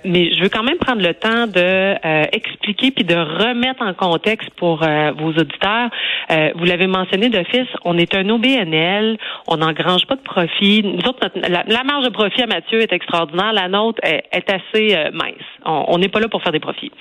mais 0.04 0.34
je 0.34 0.42
veux 0.42 0.48
quand 0.48 0.62
même 0.62 0.78
prendre 0.78 1.02
le 1.02 1.14
temps 1.14 1.29
de 1.30 1.96
euh, 2.04 2.24
expliquer 2.32 2.90
puis 2.90 3.04
de 3.04 3.14
remettre 3.14 3.82
en 3.82 3.94
contexte 3.94 4.50
pour 4.56 4.82
euh, 4.82 5.12
vos 5.16 5.30
auditeurs. 5.30 5.90
Euh, 6.30 6.50
vous 6.56 6.64
l'avez 6.64 6.86
mentionné 6.86 7.28
d'office, 7.28 7.68
on 7.84 7.96
est 7.98 8.14
un 8.14 8.28
OBNL, 8.28 9.16
on 9.46 9.58
n'engrange 9.58 10.06
pas 10.06 10.16
de 10.16 10.22
profit. 10.22 10.82
Nous 10.82 11.08
autres, 11.08 11.30
la, 11.34 11.84
marge 11.84 12.04
de 12.04 12.10
profit 12.10 12.42
à 12.42 12.46
Mathieu 12.46 12.80
est 12.80 12.92
extraordinaire, 12.92 13.52
la 13.52 13.68
nôtre 13.68 14.00
est, 14.02 14.50
assez 14.50 14.96
mince. 15.12 15.32
On 15.64 15.98
n'est 15.98 16.08
pas 16.08 16.20
là 16.20 16.28
pour 16.28 16.42
faire 16.42 16.52
des 16.52 16.60
profits. 16.60 16.92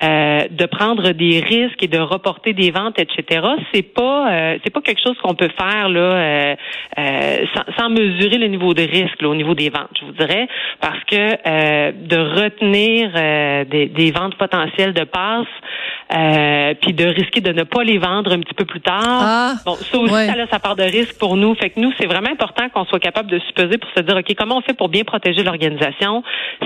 de 0.00 0.66
prendre 0.66 1.10
des 1.12 1.40
risques 1.40 1.82
et 1.82 1.88
de 1.88 1.98
reporter 1.98 2.52
des 2.52 2.70
ventes, 2.70 2.98
etc. 2.98 3.46
C'est 3.72 3.82
pas 3.94 4.56
c'est 4.62 4.72
pas 4.72 4.80
quelque 4.80 5.00
chose 5.02 5.16
qu'on 5.22 5.34
peut 5.34 5.50
faire 5.56 5.88
là 5.88 6.56
sans, 7.76 7.90
mesurer 7.90 8.38
le 8.38 8.46
niveau 8.46 8.74
de 8.74 8.82
risque 8.82 9.22
au 9.22 9.34
niveau 9.34 9.54
des 9.54 9.70
ventes, 9.70 9.96
je 10.00 10.04
vous 10.06 10.12
dirais, 10.12 10.48
parce 10.80 11.02
que 11.04 11.92
de 11.92 12.16
retenir 12.16 13.10
des, 13.64 14.10
ventes 14.10 14.36
potentielles 14.36 14.92
de 14.92 15.04
passes, 15.04 15.46
euh, 16.12 16.74
puis 16.80 16.92
de 16.92 17.06
risquer 17.06 17.40
de 17.40 17.52
ne 17.52 17.62
pas 17.62 17.82
les 17.82 17.98
vendre 17.98 18.32
un 18.32 18.40
petit 18.40 18.54
peu 18.54 18.64
plus 18.64 18.80
tard. 18.80 19.00
Ah, 19.02 19.52
bon, 19.64 19.74
ça 19.74 19.98
aussi, 19.98 20.12
ça 20.12 20.32
a 20.32 20.46
sa 20.50 20.58
part 20.58 20.76
de 20.76 20.82
risque 20.82 21.18
pour 21.18 21.36
nous. 21.36 21.54
Fait 21.54 21.70
que 21.70 21.80
nous, 21.80 21.92
c'est 21.98 22.06
vraiment 22.06 22.30
important 22.30 22.68
qu'on 22.68 22.84
soit 22.84 23.00
capable 23.00 23.30
de 23.30 23.38
se 23.38 23.52
peser 23.52 23.78
pour 23.78 23.90
se 23.96 24.02
dire, 24.02 24.16
OK, 24.16 24.34
comment 24.36 24.58
on 24.58 24.60
fait 24.60 24.74
pour 24.74 24.88
bien 24.88 25.04
protéger 25.04 25.42
l'organisation, 25.42 26.22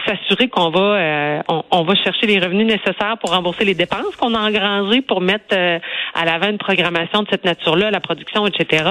s'assurer 0.07 0.49
qu'on 0.49 0.71
va 0.71 0.81
euh, 0.81 1.43
on, 1.71 1.83
va 1.83 1.95
chercher 1.95 2.27
les 2.27 2.39
revenus 2.39 2.67
nécessaires 2.67 3.17
pour 3.21 3.31
rembourser 3.31 3.65
les 3.65 3.75
dépenses 3.75 4.17
qu'on 4.17 4.35
a 4.35 4.41
engrangées 4.41 5.03
pour 5.03 5.21
mettre 5.21 5.55
euh, 5.55 5.79
à 6.15 6.25
l'avant 6.25 6.49
une 6.51 6.59
programmation 6.59 7.23
de 7.23 7.29
cette 7.31 7.45
nature-là, 7.45 7.91
la 7.91 8.01
production, 8.01 8.47
etc. 8.47 8.85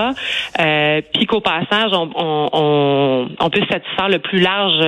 puis 1.14 1.26
qu'au 1.26 1.42
passage, 1.42 1.92
on, 1.94 2.10
on, 2.16 3.28
on, 3.40 3.50
peut 3.50 3.62
satisfaire 3.70 4.10
le 4.10 4.20
plus 4.20 4.40
large 4.40 4.80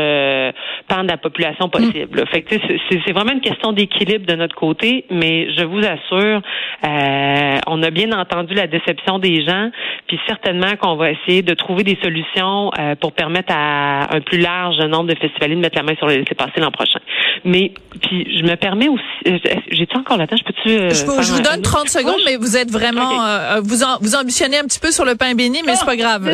pan 0.88 1.04
de 1.04 1.10
la 1.10 1.18
population 1.18 1.70
possible. 1.70 2.26
Fait 2.32 2.42
que 2.42 2.56
c'est 2.90 3.09
c'est 3.10 3.14
vraiment 3.14 3.32
une 3.32 3.42
question 3.42 3.74
d'équilibre 3.74 4.28
de 4.28 4.36
notre 4.36 4.56
côté, 4.56 5.06
mais 5.10 5.52
je 5.58 5.64
vous 5.64 5.80
assure, 5.80 6.42
euh, 6.86 7.58
on 7.66 7.82
a 7.82 7.90
bien 7.90 8.12
entendu 8.12 8.54
la 8.54 8.68
déception 8.68 9.18
des 9.18 9.44
gens, 9.44 9.72
puis 10.06 10.20
certainement 10.28 10.76
qu'on 10.80 10.96
va 10.96 11.10
essayer 11.10 11.42
de 11.42 11.56
trouver 11.56 11.84
des 11.84 11.98
solutions 12.04 12.70
euh, 12.78 12.94
pour 12.94 13.14
permettre 13.14 13.52
à 13.52 14.16
un 14.16 14.22
plus 14.22 14.38
large 14.38 14.78
nombre 14.82 15.08
de 15.08 15.16
festivaliers 15.16 15.56
de 15.56 15.60
mettre 15.60 15.78
la 15.78 15.82
main 15.82 15.96
sur 15.96 16.06
le 16.06 16.18
laissez-passer 16.18 16.60
l'an 16.60 16.70
prochain. 16.70 17.00
Mais 17.46 17.72
puis 18.02 18.38
je 18.38 18.44
me 18.44 18.56
permets 18.56 18.90
aussi, 18.90 19.04
euh, 19.28 19.38
j'ai-tu 19.72 19.98
encore 19.98 20.18
la 20.18 20.28
temps? 20.28 20.36
Je 20.38 20.44
peux-tu 20.44 20.70
je, 20.70 21.32
vous 21.34 21.42
donne 21.42 21.62
30 21.62 21.88
secondes, 21.88 22.20
mais 22.26 22.36
vous 22.36 22.58
êtes 22.58 22.72
vraiment, 22.72 23.60
vous 23.62 23.76
vous 24.02 24.16
ambitionnez 24.16 24.58
un 24.58 24.64
petit 24.64 24.80
peu 24.80 24.92
sur 24.92 25.06
le 25.06 25.16
pain 25.16 25.34
béni, 25.34 25.62
mais 25.66 25.76
c'est 25.76 25.86
pas 25.86 25.96
grave. 25.96 26.30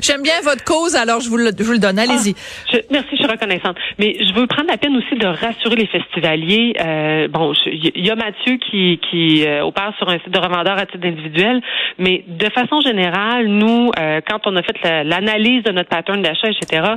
J'aime 0.00 0.22
bien 0.22 0.40
votre 0.42 0.64
cause, 0.64 0.96
alors 0.96 1.20
je 1.20 1.28
vous 1.28 1.36
le, 1.36 1.50
je 1.56 1.64
vous 1.64 1.72
le 1.72 1.78
donne. 1.78 1.98
Allez-y. 1.98 2.34
Ah, 2.72 2.78
merci, 2.90 3.08
je 3.12 3.16
suis 3.16 3.26
reconnaissante. 3.26 3.76
Mais 3.98 4.16
je 4.20 4.32
veux 4.34 4.46
prendre 4.46 4.68
la 4.68 4.76
peine 4.76 4.96
aussi 4.96 5.14
de 5.18 5.26
rassurer 5.26 5.76
les 5.76 5.86
festivals 5.86 6.04
festivalier, 6.14 6.74
euh, 6.80 7.28
bon, 7.28 7.52
il 7.66 8.04
y 8.04 8.10
a 8.10 8.14
Mathieu 8.14 8.56
qui, 8.56 9.00
qui 9.10 9.46
euh, 9.46 9.64
opère 9.64 9.92
sur 9.98 10.08
un 10.08 10.18
site 10.18 10.30
de 10.30 10.38
revendeur 10.38 10.78
à 10.78 10.86
titre 10.86 11.06
individuel, 11.06 11.60
mais 11.98 12.24
de 12.26 12.48
façon 12.50 12.80
générale, 12.80 13.46
nous, 13.46 13.90
euh, 13.98 14.20
quand 14.26 14.46
on 14.46 14.56
a 14.56 14.62
fait 14.62 15.04
l'analyse 15.04 15.62
de 15.64 15.72
notre 15.72 15.88
pattern 15.88 16.22
d'achat, 16.22 16.48
etc., 16.48 16.94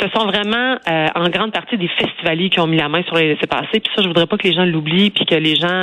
ce 0.00 0.08
sont 0.08 0.26
vraiment 0.26 0.76
euh, 0.88 1.06
en 1.14 1.28
grande 1.28 1.52
partie 1.52 1.76
des 1.76 1.88
festivaliers 1.88 2.50
qui 2.50 2.60
ont 2.60 2.66
mis 2.66 2.78
la 2.78 2.88
main 2.92 3.02
sur 3.04 3.16
les 3.16 3.34
laissés-passer. 3.34 3.80
Puis 3.80 3.90
ça, 3.94 4.02
je 4.02 4.08
voudrais 4.08 4.26
pas 4.26 4.36
que 4.36 4.46
les 4.46 4.54
gens 4.54 4.64
l'oublient, 4.64 5.10
puis 5.10 5.26
que 5.26 5.34
les 5.34 5.56
gens 5.56 5.80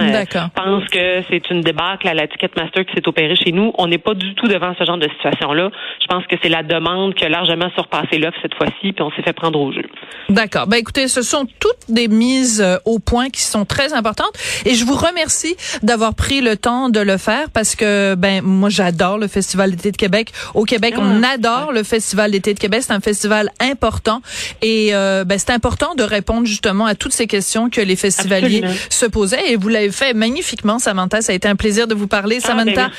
pensent 0.55 0.87
que 0.89 1.23
c'est 1.29 1.49
une 1.49 1.61
débâcle 1.61 2.07
à 2.07 2.13
la 2.13 2.27
Ticketmaster 2.27 2.85
qui 2.85 2.93
s'est 2.93 3.07
opérée 3.07 3.35
chez 3.35 3.51
nous. 3.51 3.73
On 3.77 3.87
n'est 3.87 3.97
pas 3.97 4.13
du 4.13 4.33
tout 4.35 4.47
devant 4.47 4.73
ce 4.79 4.85
genre 4.85 4.97
de 4.97 5.09
situation-là. 5.09 5.69
Je 6.01 6.07
pense 6.07 6.25
que 6.27 6.35
c'est 6.41 6.49
la 6.49 6.63
demande 6.63 7.15
qui 7.15 7.25
a 7.25 7.29
largement 7.29 7.69
surpassé 7.75 8.17
l'offre 8.17 8.37
cette 8.41 8.55
fois-ci, 8.55 8.93
puis 8.93 9.01
on 9.01 9.11
s'est 9.11 9.23
fait 9.23 9.33
prendre 9.33 9.59
au 9.59 9.71
jeu. 9.71 9.83
D'accord. 10.29 10.67
Ben 10.67 10.77
écoutez, 10.77 11.07
ce 11.07 11.21
sont 11.21 11.45
toutes 11.59 11.89
des 11.89 12.07
mises 12.07 12.61
euh, 12.61 12.77
au 12.85 12.99
point 12.99 13.29
qui 13.29 13.41
sont 13.41 13.65
très 13.65 13.93
importantes. 13.93 14.33
Et 14.65 14.75
je 14.75 14.85
vous 14.85 14.95
remercie 14.95 15.55
d'avoir 15.83 16.15
pris 16.15 16.41
le 16.41 16.55
temps 16.55 16.89
de 16.89 16.99
le 16.99 17.17
faire 17.17 17.49
parce 17.53 17.75
que 17.75 18.15
ben 18.15 18.41
moi 18.43 18.69
j'adore 18.69 19.17
le 19.17 19.27
Festival 19.27 19.71
d'été 19.71 19.91
de 19.91 19.97
Québec. 19.97 20.31
Au 20.53 20.63
Québec, 20.63 20.95
on 20.97 21.23
ah. 21.23 21.33
adore 21.33 21.71
le 21.71 21.83
Festival 21.83 22.31
d'été 22.31 22.53
de 22.53 22.59
Québec. 22.59 22.81
C'est 22.83 22.93
un 22.93 22.99
festival 22.99 23.49
important 23.59 24.21
et 24.61 24.89
euh, 24.93 25.23
ben, 25.23 25.39
c'est 25.39 25.51
important 25.51 25.95
de 25.95 26.03
répondre 26.03 26.45
justement 26.45 26.85
à 26.85 26.95
toutes 26.99 27.13
ces 27.13 27.27
questions 27.27 27.69
que 27.69 27.81
les 27.81 27.95
festivaliers 27.95 28.63
se 28.89 29.05
posaient. 29.05 29.51
Et 29.51 29.55
vous 29.55 29.69
l'avez 29.69 29.91
fait 29.91 30.13
magnifiquement, 30.13 30.79
Samantha. 30.79 31.21
Ça 31.21 31.31
a 31.31 31.35
été 31.35 31.47
un 31.47 31.55
plaisir 31.55 31.87
de 31.87 31.95
vous 31.95 32.07
parler, 32.07 32.39
ah, 32.43 32.53
ben, 32.53 32.65
Samantha. 32.65 32.91